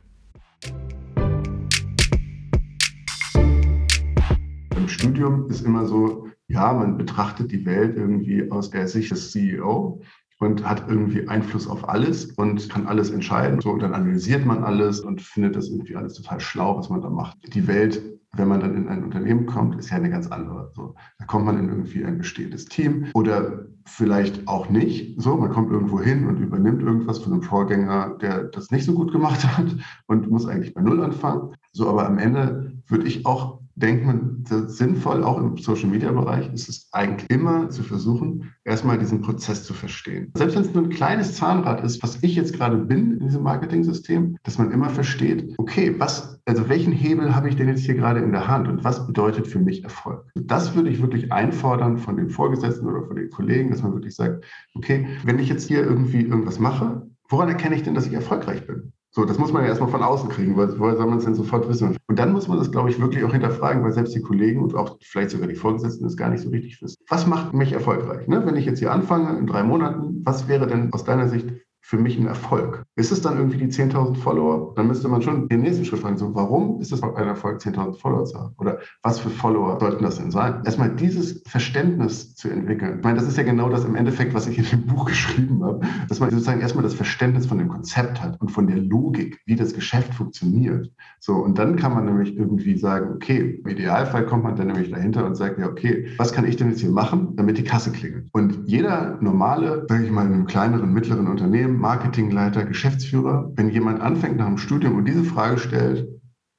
Im 4.86 4.90
Studium 4.90 5.50
ist 5.50 5.66
immer 5.66 5.88
so, 5.88 6.28
ja, 6.48 6.72
man 6.72 6.96
betrachtet 6.96 7.52
die 7.52 7.66
Welt 7.66 7.98
irgendwie 7.98 8.52
aus 8.52 8.70
der 8.70 8.88
Sicht 8.88 9.10
des 9.10 9.32
CEO 9.32 10.00
und 10.40 10.64
hat 10.64 10.88
irgendwie 10.88 11.28
Einfluss 11.28 11.68
auf 11.68 11.90
alles 11.90 12.26
und 12.34 12.70
kann 12.70 12.86
alles 12.86 13.10
entscheiden. 13.10 13.60
So, 13.62 13.72
und 13.72 13.80
dann 13.80 13.96
analysiert 13.96 14.46
man 14.46 14.64
alles 14.64 15.00
und 15.00 15.24
findet 15.24 15.56
das 15.56 15.70
irgendwie 15.70 15.96
alles 15.96 16.14
total 16.14 16.40
schlau, 16.40 16.78
was 16.78 16.92
man 16.92 17.02
da 17.02 17.10
macht. 17.10 17.36
Die 17.56 17.66
Welt, 17.66 18.00
wenn 18.34 18.48
man 18.48 18.60
dann 18.60 18.76
in 18.76 18.88
ein 18.88 19.04
Unternehmen 19.04 19.48
kommt, 19.48 19.76
ist 19.80 19.90
ja 19.90 19.98
eine 19.98 20.12
ganz 20.12 20.28
andere. 20.28 20.72
So, 20.76 20.94
da 21.18 21.26
kommt 21.26 21.46
man 21.46 21.58
in 21.58 21.68
irgendwie 21.68 22.06
ein 22.06 22.20
bestehendes 22.20 22.66
Team 22.66 23.08
oder 23.16 23.66
vielleicht 23.86 24.48
auch 24.48 24.70
nicht. 24.70 25.20
So, 25.20 25.36
man 25.36 25.50
kommt 25.50 25.72
irgendwo 25.72 26.00
hin 26.00 26.28
und 26.28 26.38
übernimmt 26.38 26.84
irgendwas 26.84 27.18
von 27.18 27.34
einem 27.34 27.42
Vorgänger, 27.42 28.20
der 28.22 28.44
das 28.44 28.70
nicht 28.70 28.86
so 28.86 28.94
gut 28.94 29.12
gemacht 29.12 29.48
hat 29.58 29.78
und 30.06 30.30
muss 30.30 30.46
eigentlich 30.46 30.76
bei 30.76 30.82
Null 30.84 31.02
anfangen. 31.02 31.56
So, 31.72 31.90
aber 31.90 32.06
am 32.06 32.20
Ende 32.20 32.72
würde 32.86 33.08
ich 33.08 33.26
auch 33.26 33.65
denkt 33.76 34.06
man, 34.06 34.44
sinnvoll, 34.68 35.24
auch 35.24 35.38
im 35.38 35.58
Social-Media-Bereich, 35.58 36.54
ist 36.54 36.70
es 36.70 36.88
eigentlich 36.92 37.30
immer 37.30 37.70
zu 37.70 37.84
versuchen, 37.84 38.54
erstmal 38.64 38.98
diesen 38.98 39.22
Prozess 39.22 39.64
zu 39.64 39.74
verstehen. 39.74 40.32
Selbst 40.36 40.56
wenn 40.56 40.64
es 40.64 40.74
nur 40.74 40.84
ein 40.84 40.90
kleines 40.90 41.36
Zahnrad 41.36 41.84
ist, 41.84 42.02
was 42.02 42.24
ich 42.24 42.36
jetzt 42.36 42.54
gerade 42.54 42.78
bin 42.78 43.14
in 43.14 43.28
diesem 43.28 43.44
Marketing-System, 43.44 44.38
dass 44.44 44.58
man 44.58 44.72
immer 44.72 44.90
versteht, 44.90 45.54
okay, 45.58 45.94
was, 45.98 46.40
also 46.46 46.70
welchen 46.70 46.94
Hebel 46.94 47.36
habe 47.36 47.50
ich 47.50 47.56
denn 47.56 47.68
jetzt 47.68 47.84
hier 47.84 47.96
gerade 47.96 48.22
in 48.22 48.32
der 48.32 48.48
Hand 48.48 48.68
und 48.68 48.84
was 48.84 49.06
bedeutet 49.06 49.48
für 49.48 49.60
mich 49.60 49.84
Erfolg? 49.84 50.26
Das 50.36 50.76
würde 50.76 50.90
ich 50.90 51.02
wirklich 51.02 51.32
einfordern 51.32 51.98
von 51.98 52.18
den 52.18 52.30
Vorgesetzten 52.30 52.88
oder 52.88 53.06
von 53.06 53.18
den 53.18 53.30
Kollegen, 53.30 53.72
dass 53.72 53.84
man 53.84 53.94
wirklich 53.94 54.16
sagt, 54.16 54.46
okay, 54.76 55.08
wenn 55.24 55.40
ich 55.40 55.50
jetzt 55.50 55.68
hier 55.68 55.84
irgendwie 55.84 56.22
irgendwas 56.22 56.60
mache, 56.60 57.08
woran 57.28 57.50
erkenne 57.50 57.76
ich 57.76 57.84
denn, 57.84 57.96
dass 57.96 58.08
ich 58.08 58.14
erfolgreich 58.14 58.66
bin? 58.66 58.94
So, 59.16 59.24
das 59.24 59.40
muss 59.40 59.54
man 59.54 59.64
ja 59.64 59.70
erstmal 59.70 59.90
von 59.90 60.04
außen 60.04 60.28
kriegen, 60.28 60.58
weil 60.58 60.78
woher 60.78 60.98
soll 60.98 61.06
man 61.06 61.20
es 61.20 61.24
denn 61.24 61.36
sofort 61.36 61.70
wissen? 61.70 61.96
Und 62.08 62.20
dann 62.20 62.34
muss 62.34 62.50
man 62.50 62.58
das, 62.58 62.70
glaube 62.70 62.90
ich, 62.90 63.00
wirklich 63.00 63.24
auch 63.24 63.32
hinterfragen, 63.32 63.82
weil 63.82 63.94
selbst 63.94 64.14
die 64.14 64.20
Kollegen 64.20 64.62
und 64.62 64.76
auch 64.76 64.98
vielleicht 65.02 65.30
sogar 65.30 65.48
die 65.48 65.56
Vorgesetzten 65.56 66.04
das 66.04 66.18
gar 66.18 66.30
nicht 66.30 66.44
so 66.44 66.50
richtig 66.50 66.82
wissen. 66.82 66.98
Was 67.08 67.26
macht 67.26 67.54
mich 67.54 67.72
erfolgreich? 67.72 68.28
Ne? 68.28 68.46
Wenn 68.46 68.58
ich 68.58 68.66
jetzt 68.66 68.80
hier 68.80 68.92
anfange 68.92 69.40
in 69.40 69.48
drei 69.48 69.64
Monaten, 69.64 70.22
was 70.26 70.50
wäre 70.50 70.68
denn 70.68 70.92
aus 70.92 71.06
deiner 71.06 71.30
Sicht 71.30 71.48
für 71.86 72.00
mich 72.00 72.18
ein 72.18 72.26
Erfolg. 72.26 72.84
Ist 72.96 73.12
es 73.12 73.22
dann 73.22 73.38
irgendwie 73.38 73.60
die 73.60 73.68
10.000 73.68 74.16
Follower? 74.16 74.74
Dann 74.76 74.88
müsste 74.88 75.08
man 75.08 75.22
schon 75.22 75.48
den 75.50 75.62
nächsten 75.62 75.86
Schritt 75.86 76.00
fragen, 76.00 76.18
so 76.18 76.34
warum 76.34 76.82
ist 76.82 76.92
es 76.92 77.04
ein 77.04 77.28
Erfolg, 77.28 77.62
10.000 77.62 78.00
Follower 78.00 78.26
zu 78.26 78.40
haben? 78.40 78.56
Oder 78.58 78.80
was 79.04 79.20
für 79.20 79.30
Follower 79.30 79.80
sollten 79.80 80.04
das 80.04 80.18
denn 80.18 80.32
sein? 80.32 80.64
Erstmal 80.66 80.96
dieses 80.96 81.44
Verständnis 81.46 82.34
zu 82.34 82.50
entwickeln. 82.50 82.98
Ich 82.98 83.04
meine, 83.04 83.20
das 83.20 83.28
ist 83.28 83.38
ja 83.38 83.44
genau 83.44 83.70
das 83.70 83.86
im 83.86 83.94
Endeffekt, 83.94 84.34
was 84.34 84.48
ich 84.48 84.58
in 84.58 84.66
dem 84.66 84.88
Buch 84.88 85.06
geschrieben 85.10 85.64
habe, 85.64 85.82
dass 86.10 86.20
man 86.20 86.32
sozusagen 86.32 86.60
erstmal 86.60 86.84
das 86.84 86.96
Verständnis 86.96 87.46
von 87.46 87.60
dem 87.60 87.68
Konzept 87.68 88.20
hat 88.20 88.42
und 88.42 88.50
von 88.50 88.66
der 88.66 88.78
Logik, 88.78 89.40
wie 89.46 89.56
das 89.56 89.76
Geschäft 89.76 90.16
funktioniert. 90.16 90.92
So, 91.20 91.34
und 91.36 91.60
dann 91.60 91.76
kann 91.76 91.94
man 91.94 92.06
nämlich 92.06 92.36
irgendwie 92.36 92.80
sagen, 92.80 93.12
okay, 93.14 93.62
im 93.64 93.70
Idealfall 93.70 94.26
kommt 94.26 94.44
man 94.44 94.56
dann 94.56 94.68
nämlich 94.68 94.90
dahinter 94.90 95.24
und 95.24 95.36
sagt, 95.36 95.60
ja, 95.60 95.68
okay, 95.68 96.08
was 96.18 96.34
kann 96.34 96.48
ich 96.48 96.56
denn 96.56 96.70
jetzt 96.70 96.80
hier 96.80 96.90
machen, 96.90 97.36
damit 97.36 97.60
die 97.60 97.64
Kasse 97.64 97.92
klingelt? 97.92 98.28
Und 98.34 98.64
jeder 98.66 99.20
normale, 99.22 99.86
sage 99.88 100.06
ich 100.06 100.12
mal, 100.12 100.26
in 100.26 100.34
einem 100.34 100.48
kleineren, 100.48 100.92
mittleren 100.92 101.28
Unternehmen, 101.28 101.75
Marketingleiter, 101.80 102.66
Geschäftsführer, 102.66 103.52
wenn 103.56 103.70
jemand 103.70 104.02
anfängt 104.02 104.38
nach 104.38 104.48
dem 104.48 104.58
Studium 104.58 104.96
und 104.96 105.06
diese 105.06 105.24
Frage 105.24 105.58
stellt, 105.58 106.08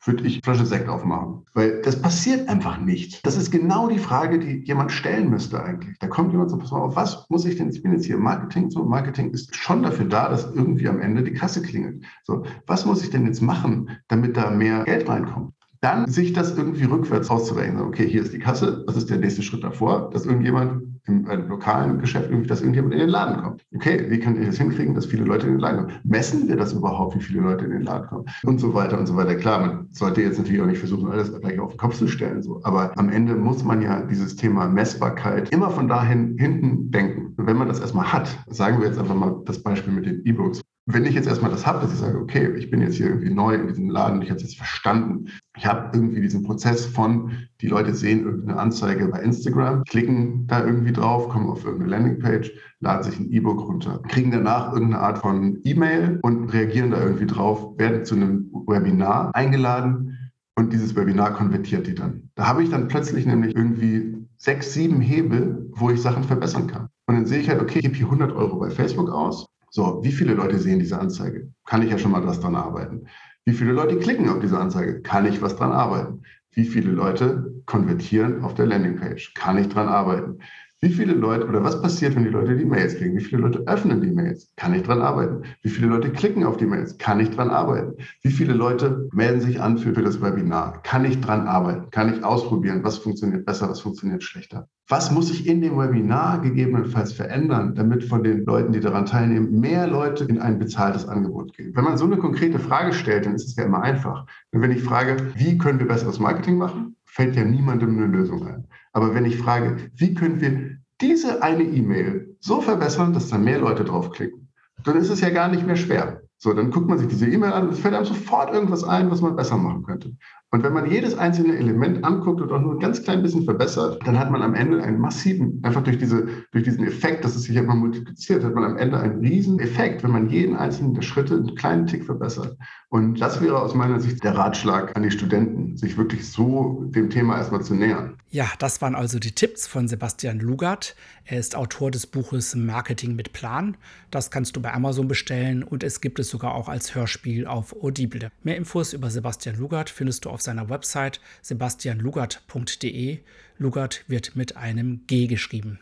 würde 0.07 0.24
ich 0.24 0.40
Flasche 0.44 0.66
Sekt 0.66 0.88
aufmachen. 0.88 1.44
Weil 1.55 1.81
das 1.83 2.00
passiert 2.00 2.48
einfach 2.48 2.79
nicht. 2.81 3.24
Das 3.26 3.37
ist 3.37 3.50
genau 3.50 3.88
die 3.88 3.98
Frage, 3.98 4.38
die 4.38 4.64
jemand 4.64 4.92
stellen 4.92 5.31
müsste 5.31 5.62
eigentlich. 5.62 5.98
Da 5.98 6.07
kommt 6.07 6.33
jemand 6.33 6.50
so, 6.50 6.59
pass 6.59 6.70
mal 6.70 6.81
auf, 6.81 6.96
was 6.96 7.29
muss 7.29 7.44
ich 7.44 7.57
denn, 7.57 7.70
ich 7.70 7.83
bin 7.83 7.92
jetzt 7.92 8.05
hier 8.05 8.16
im 8.16 8.22
Marketing, 8.22 8.70
so 8.70 8.85
Marketing 8.85 9.31
ist 9.31 9.55
schon 9.57 9.83
dafür 9.83 10.07
da, 10.07 10.29
dass 10.29 10.44
irgendwie 10.55 10.88
am 10.88 11.00
Ende 11.00 11.22
die 11.22 11.33
Kasse 11.33 11.62
klingelt. 11.62 12.05
So, 12.24 12.44
was 12.66 12.87
muss 12.87 13.02
ich 13.02 13.11
denn 13.11 13.26
jetzt 13.26 13.40
machen, 13.40 13.90
damit 14.09 14.37
da 14.37 14.50
mehr 14.50 14.85
Geld 14.85 15.09
reinkommt? 15.09 15.56
Dann 15.81 16.09
sich 16.09 16.33
das 16.33 16.57
irgendwie 16.57 16.85
rückwärts 16.85 17.31
auszurechnen. 17.31 17.83
Okay, 17.83 18.09
hier 18.09 18.23
ist 18.23 18.33
die 18.33 18.39
Kasse, 18.39 18.85
was 18.87 18.97
ist 18.97 19.11
der 19.11 19.19
nächste 19.19 19.43
Schritt 19.43 19.65
davor, 19.65 20.11
dass 20.11 20.27
irgendjemand 20.27 20.83
im 21.07 21.27
einem 21.29 21.49
lokalen 21.49 21.99
Geschäft 22.01 22.31
irgendwie, 22.31 22.49
dass 22.49 22.61
irgendjemand 22.61 22.95
in 22.95 23.01
den 23.01 23.09
Laden 23.09 23.43
kommt. 23.43 23.65
Okay, 23.75 24.07
wie 24.09 24.19
kann 24.19 24.41
ich 24.41 24.47
das 24.47 24.59
hinkriegen, 24.59 24.95
dass 24.95 25.07
viele 25.07 25.25
Leute 25.25 25.47
in 25.47 25.55
den 25.55 25.61
Laden 25.61 25.87
kommen? 25.87 25.93
Messen 26.05 26.49
wir 26.49 26.57
das 26.57 26.73
überhaupt, 26.73 27.15
wie 27.15 27.21
viele 27.21 27.41
Leute 27.41 27.65
in 27.65 27.71
den 27.71 27.83
Laden 27.83 28.09
kommen? 28.09 28.25
Und 28.45 28.59
so 28.59 28.75
weiter 28.75 28.99
und 28.99 29.07
so 29.07 29.17
weiter. 29.17 29.37
Klar, 29.37 29.61
man 29.61 29.89
sollte 29.91 30.23
jetzt 30.23 30.39
natürlich 30.39 30.61
auch 30.61 30.67
nicht 30.67 30.79
versuchen, 30.79 31.11
alles 31.11 31.33
gleich 31.41 31.59
auf 31.61 31.73
den 31.73 31.79
Kopf 31.79 31.97
zu 31.97 32.09
stellen. 32.09 32.43
So. 32.43 32.61
Aber 32.65 32.97
am 32.99 33.09
Ende 33.09 33.35
muss 33.35 33.62
man 33.62 33.83
ja 33.83 34.03
dieses 34.03 34.37
Thema 34.37 34.69
Messbarkeit 34.69 35.53
immer 35.53 35.71
von 35.71 35.89
dahin 35.89 36.37
hinten 36.39 36.91
denken. 36.91 37.35
Wenn 37.37 37.57
man 37.57 37.69
das 37.69 37.81
erstmal 37.81 38.12
hat, 38.12 38.29
sagen 38.49 38.81
wir 38.81 38.89
jetzt 38.89 38.99
einfach 38.99 39.15
mal 39.15 39.43
das 39.45 39.62
Beispiel 39.62 39.93
mit 39.93 40.07
den 40.07 40.25
E-Books 40.25 40.62
wenn 40.88 41.05
ich 41.05 41.14
jetzt 41.14 41.27
erstmal 41.27 41.51
das 41.51 41.66
habe, 41.66 41.81
dass 41.81 41.92
ich 41.92 41.99
sage, 41.99 42.16
okay, 42.16 42.55
ich 42.57 42.70
bin 42.70 42.81
jetzt 42.81 42.94
hier 42.94 43.07
irgendwie 43.07 43.35
neu 43.35 43.55
in 43.55 43.66
diesem 43.66 43.90
Laden, 43.90 44.22
ich 44.22 44.31
habe 44.31 44.37
es 44.37 44.44
jetzt 44.44 44.57
verstanden. 44.57 45.27
Ich 45.57 45.66
habe 45.66 45.90
irgendwie 45.92 46.20
diesen 46.20 46.44
Prozess 46.44 46.87
von, 46.87 47.33
die 47.61 47.66
Leute 47.66 47.92
sehen 47.92 48.25
irgendeine 48.25 48.61
Anzeige 48.61 49.09
bei 49.09 49.20
Instagram, 49.20 49.83
klicken 49.83 50.46
da 50.46 50.64
irgendwie 50.64 50.92
drauf, 50.92 51.29
kommen 51.29 51.49
auf 51.49 51.64
irgendeine 51.64 51.90
Landingpage, 51.90 52.53
laden 52.79 53.03
sich 53.03 53.18
ein 53.18 53.33
E-Book 53.33 53.66
runter, 53.66 54.01
kriegen 54.07 54.31
danach 54.31 54.72
irgendeine 54.72 55.03
Art 55.03 55.18
von 55.18 55.59
E-Mail 55.64 56.20
und 56.22 56.53
reagieren 56.53 56.92
da 56.92 57.03
irgendwie 57.03 57.27
drauf, 57.27 57.77
werden 57.79 58.05
zu 58.05 58.14
einem 58.14 58.49
Webinar 58.68 59.35
eingeladen 59.35 60.16
und 60.55 60.72
dieses 60.72 60.94
Webinar 60.94 61.33
konvertiert 61.33 61.88
die 61.88 61.96
dann. 61.96 62.31
Da 62.37 62.46
habe 62.46 62.62
ich 62.62 62.70
dann 62.70 62.87
plötzlich 62.87 63.27
nämlich 63.27 63.57
irgendwie 63.57 64.25
sechs, 64.37 64.72
sieben 64.72 65.01
Hebel, 65.01 65.68
wo 65.72 65.90
ich 65.90 66.01
Sachen 66.01 66.22
verbessern 66.22 66.68
kann. 66.68 66.88
Und 67.09 67.16
dann 67.16 67.27
sehe 67.27 67.40
ich 67.40 67.49
halt, 67.49 67.61
okay, 67.61 67.79
ich 67.79 67.85
gebe 67.85 67.96
hier 67.96 68.07
100 68.07 68.33
Euro 68.33 68.61
bei 68.61 68.70
Facebook 68.70 69.11
aus 69.11 69.46
so, 69.77 70.01
wie 70.03 70.11
viele 70.11 70.33
Leute 70.33 70.59
sehen 70.59 70.79
diese 70.79 70.99
Anzeige? 70.99 71.53
Kann 71.67 71.83
ich 71.83 71.91
ja 71.91 71.99
schon 71.99 72.11
mal 72.11 72.27
was 72.27 72.41
dran 72.41 72.57
arbeiten. 72.57 73.09
Wie 73.45 73.53
viele 73.53 73.73
Leute 73.73 73.99
klicken 73.99 74.31
auf 74.31 74.41
diese 74.41 74.59
Anzeige? 74.59 75.03
Kann 75.03 75.27
ich 75.27 75.43
was 75.43 75.55
dran 75.55 75.71
arbeiten? 75.71 76.23
Wie 76.53 76.65
viele 76.65 76.91
Leute 76.91 77.53
konvertieren 77.67 78.43
auf 78.43 78.55
der 78.55 78.65
Landingpage? 78.65 79.35
Kann 79.35 79.59
ich 79.59 79.69
dran 79.69 79.89
arbeiten? 79.89 80.39
Wie 80.83 80.91
viele 80.93 81.15
Leute 81.15 81.49
oder 81.49 81.65
was 81.65 81.81
passiert, 81.81 82.15
wenn 82.15 82.25
die 82.25 82.31
Leute 82.31 82.55
die 82.55 82.67
Mails 82.67 82.97
kriegen? 82.97 83.17
Wie 83.17 83.25
viele 83.25 83.41
Leute 83.41 83.62
öffnen 83.67 84.03
die 84.03 84.11
Mails? 84.11 84.53
Kann 84.57 84.75
ich 84.75 84.83
dran 84.83 85.01
arbeiten? 85.01 85.45
Wie 85.62 85.71
viele 85.71 85.87
Leute 85.87 86.11
klicken 86.11 86.45
auf 86.45 86.59
die 86.59 86.67
Mails? 86.67 86.99
Kann 86.99 87.19
ich 87.19 87.31
dran 87.31 87.49
arbeiten? 87.49 87.95
Wie 88.21 88.31
viele 88.31 88.53
Leute 88.53 89.09
melden 89.12 89.41
sich 89.41 89.59
an 89.59 89.79
für, 89.79 89.93
das 89.93 90.21
Webinar? 90.21 90.83
Kann 90.83 91.07
ich 91.07 91.19
dran 91.23 91.47
arbeiten? 91.49 91.89
Kann 91.91 92.12
ich 92.12 92.23
ausprobieren? 92.23 92.85
Was 92.85 92.99
funktioniert 92.99 93.47
besser? 93.47 93.71
Was 93.71 93.81
funktioniert 93.81 94.23
schlechter? 94.23 94.69
Was 94.87 95.11
muss 95.11 95.31
ich 95.31 95.47
in 95.47 95.62
dem 95.62 95.79
Webinar 95.79 96.43
gegebenenfalls 96.43 97.15
verändern, 97.15 97.75
damit 97.75 98.05
von 98.05 98.23
den 98.23 98.45
Leuten, 98.45 98.73
die 98.73 98.81
daran 98.81 99.07
teilnehmen, 99.07 99.59
mehr 99.59 99.87
Leute 99.87 100.25
in 100.25 100.39
ein 100.39 100.59
bezahltes 100.59 101.09
Angebot 101.09 101.55
gehen? 101.57 101.75
Wenn 101.75 101.85
man 101.85 101.97
so 101.97 102.05
eine 102.05 102.19
konkrete 102.19 102.59
Frage 102.59 102.93
stellt, 102.93 103.25
dann 103.25 103.35
ist 103.35 103.49
es 103.49 103.57
ja 103.57 103.65
immer 103.65 103.83
einfach. 103.83 104.27
Und 104.53 104.61
wenn 104.61 104.73
ich 104.73 104.83
frage, 104.83 105.17
wie 105.37 105.57
können 105.57 105.79
wir 105.79 105.89
besseres 105.89 106.21
Marketing 106.21 106.59
machen, 106.59 106.96
fällt 107.16 107.35
ja 107.35 107.44
niemandem 107.44 107.96
eine 107.96 108.07
Lösung 108.09 108.46
ein. 108.46 108.68
Aber 108.92 109.14
wenn 109.14 109.24
ich 109.24 109.38
frage, 109.38 109.90
wie 109.94 110.12
können 110.12 110.38
wir 110.42 110.76
diese 111.00 111.42
eine 111.42 111.62
E-Mail 111.62 112.37
so 112.40 112.61
verbessern, 112.61 113.14
dass 113.14 113.31
da 113.31 113.38
mehr 113.38 113.59
Leute 113.59 113.85
draufklicken, 113.85 114.52
dann 114.85 114.98
ist 114.98 115.09
es 115.09 115.22
ja 115.22 115.31
gar 115.31 115.48
nicht 115.48 115.66
mehr 115.66 115.76
schwer. 115.76 116.20
So, 116.37 116.52
dann 116.52 116.70
guckt 116.70 116.88
man 116.88 116.98
sich 116.98 117.09
diese 117.09 117.26
E-Mail 117.26 117.55
an 117.55 117.68
und 117.68 117.72
es 117.72 117.81
fällt 117.81 117.94
einem 117.94 118.05
sofort 118.05 118.52
irgendwas 118.52 118.85
ein, 118.85 119.11
was 119.11 119.22
man 119.22 119.35
besser 119.35 119.57
machen 119.57 119.83
könnte. 119.85 120.14
Und 120.53 120.63
wenn 120.63 120.73
man 120.73 120.89
jedes 120.91 121.19
einzelne 121.19 121.57
Element 121.57 122.05
anguckt 122.05 122.41
und 122.41 122.53
auch 122.53 122.61
nur 122.61 122.75
ein 122.75 122.79
ganz 122.79 123.03
klein 123.03 123.23
bisschen 123.23 123.45
verbessert, 123.45 123.99
dann 124.07 124.19
hat 124.19 124.31
man 124.31 124.43
am 124.43 124.55
Ende 124.55 124.83
einen 124.83 125.01
massiven, 125.01 125.61
einfach 125.65 125.83
durch, 125.83 125.99
diese, 125.99 126.29
durch 126.53 126.65
diesen 126.65 126.87
Effekt, 126.87 127.25
dass 127.25 127.35
es 127.35 127.43
sich 127.43 127.57
immer 127.57 127.75
multipliziert, 127.75 128.45
hat 128.45 128.55
man 128.55 128.65
am 128.65 128.77
Ende 128.77 128.99
einen 128.99 129.21
riesen 129.21 129.59
Effekt, 129.59 130.05
wenn 130.05 130.13
man 130.13 130.31
jeden 130.31 130.57
einzelnen 130.57 130.95
der 130.95 131.03
Schritte 131.03 131.35
einen 131.35 131.57
kleinen 131.57 131.87
Tick 131.87 132.05
verbessert. 132.05 132.57
Und 132.89 133.21
das 133.21 133.41
wäre 133.41 133.61
aus 133.61 133.75
meiner 133.75 133.99
Sicht 133.99 134.23
der 134.23 134.37
Ratschlag 134.37 134.97
an 134.97 135.03
die 135.03 135.11
Studenten, 135.11 135.77
sich 135.77 135.99
wirklich 135.99 136.31
so 136.31 136.85
dem 136.95 137.11
Thema 137.11 137.37
erstmal 137.37 137.63
zu 137.63 137.75
nähern. 137.75 138.17
Ja, 138.31 138.49
das 138.59 138.81
waren 138.83 138.95
also 138.95 139.19
die 139.19 139.33
Tipps 139.33 139.67
von 139.67 139.89
Sebastian 139.89 140.41
Lugart. 140.41 140.95
Er 141.25 141.39
ist 141.39 141.57
Autor 141.57 141.91
des 141.91 142.07
Buches 142.07 142.55
Marketing 142.55 143.17
mit 143.17 143.33
Plan. 143.33 143.77
Das 144.11 144.31
kannst 144.31 144.57
du 144.57 144.63
bei 144.63 144.73
Amazon 144.73 145.09
bestellen 145.09 145.63
und 145.63 145.83
es 145.83 146.01
gibt 146.01 146.19
es 146.19 146.29
sogar 146.29 146.55
auch 146.55 146.69
als 146.69 146.95
Hörspiel 146.95 147.47
auf 147.47 147.75
Audible. 147.83 148.31
Mehr 148.43 148.57
Infos 148.57 148.93
über 148.93 149.11
Sebastian 149.11 149.57
Lugart 149.57 149.91
findest 149.91 150.25
du 150.25 150.31
auf 150.31 150.36
seiner 150.40 150.68
Website 150.68 151.20
sebastianlugart.de. 151.42 153.18
Lugart 153.59 154.05
wird 154.09 154.37
mit 154.37 154.57
einem 154.57 155.07
G 155.07 155.27
geschrieben. 155.27 155.81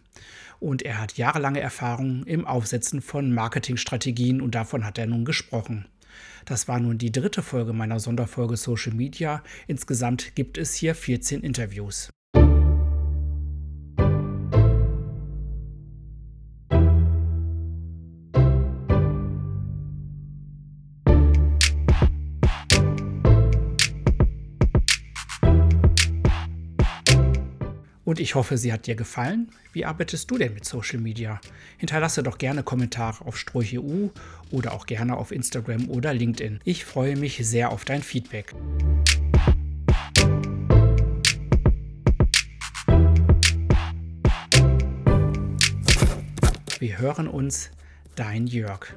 Und 0.61 0.83
er 0.83 1.01
hat 1.01 1.17
jahrelange 1.17 1.61
Erfahrung 1.61 2.25
im 2.25 2.47
Aufsetzen 2.47 3.03
von 3.03 3.33
Marketingstrategien 3.33 4.41
und 4.41 4.55
davon 4.55 4.85
hat 4.85 4.99
er 4.99 5.07
nun 5.07 5.25
gesprochen. 5.25 5.87
Das 6.45 6.69
war 6.69 6.79
nun 6.79 6.99
die 6.99 7.13
dritte 7.13 7.43
Folge 7.43 7.73
meiner 7.73 8.01
Sonderfolge 8.01 8.57
Social 8.57 8.95
Media. 8.95 9.43
Insgesamt 9.67 10.35
gibt 10.35 10.59
es 10.59 10.75
hier 10.75 10.95
14 10.95 11.41
Interviews. 11.43 12.11
Und 28.05 28.21
ich 28.21 28.35
hoffe, 28.35 28.59
sie 28.59 28.73
hat 28.73 28.87
dir 28.87 28.97
gefallen. 28.97 29.51
Wie 29.73 29.85
arbeitest 29.85 30.31
du 30.31 30.37
denn 30.37 30.55
mit 30.55 30.65
Social 30.65 31.01
Media? 31.01 31.41
Hinterlasse 31.79 32.23
doch 32.23 32.37
gerne 32.37 32.63
Kommentare 32.63 33.25
auf 33.25 33.39
StrochEU 33.39 34.11
oder 34.51 34.73
auch 34.73 34.87
gerne 34.87 35.17
auf 35.17 35.33
Instagram 35.33 35.89
oder 35.89 36.13
LinkedIn. 36.13 36.61
Ich 36.65 36.85
freue 36.85 37.17
mich 37.17 37.47
sehr 37.47 37.71
auf 37.71 37.85
dein 37.85 38.03
Feedback. 38.03 38.55
Wir 46.79 46.99
hören 46.99 47.29
uns, 47.29 47.71
dein 48.15 48.47
Jörg. 48.47 48.95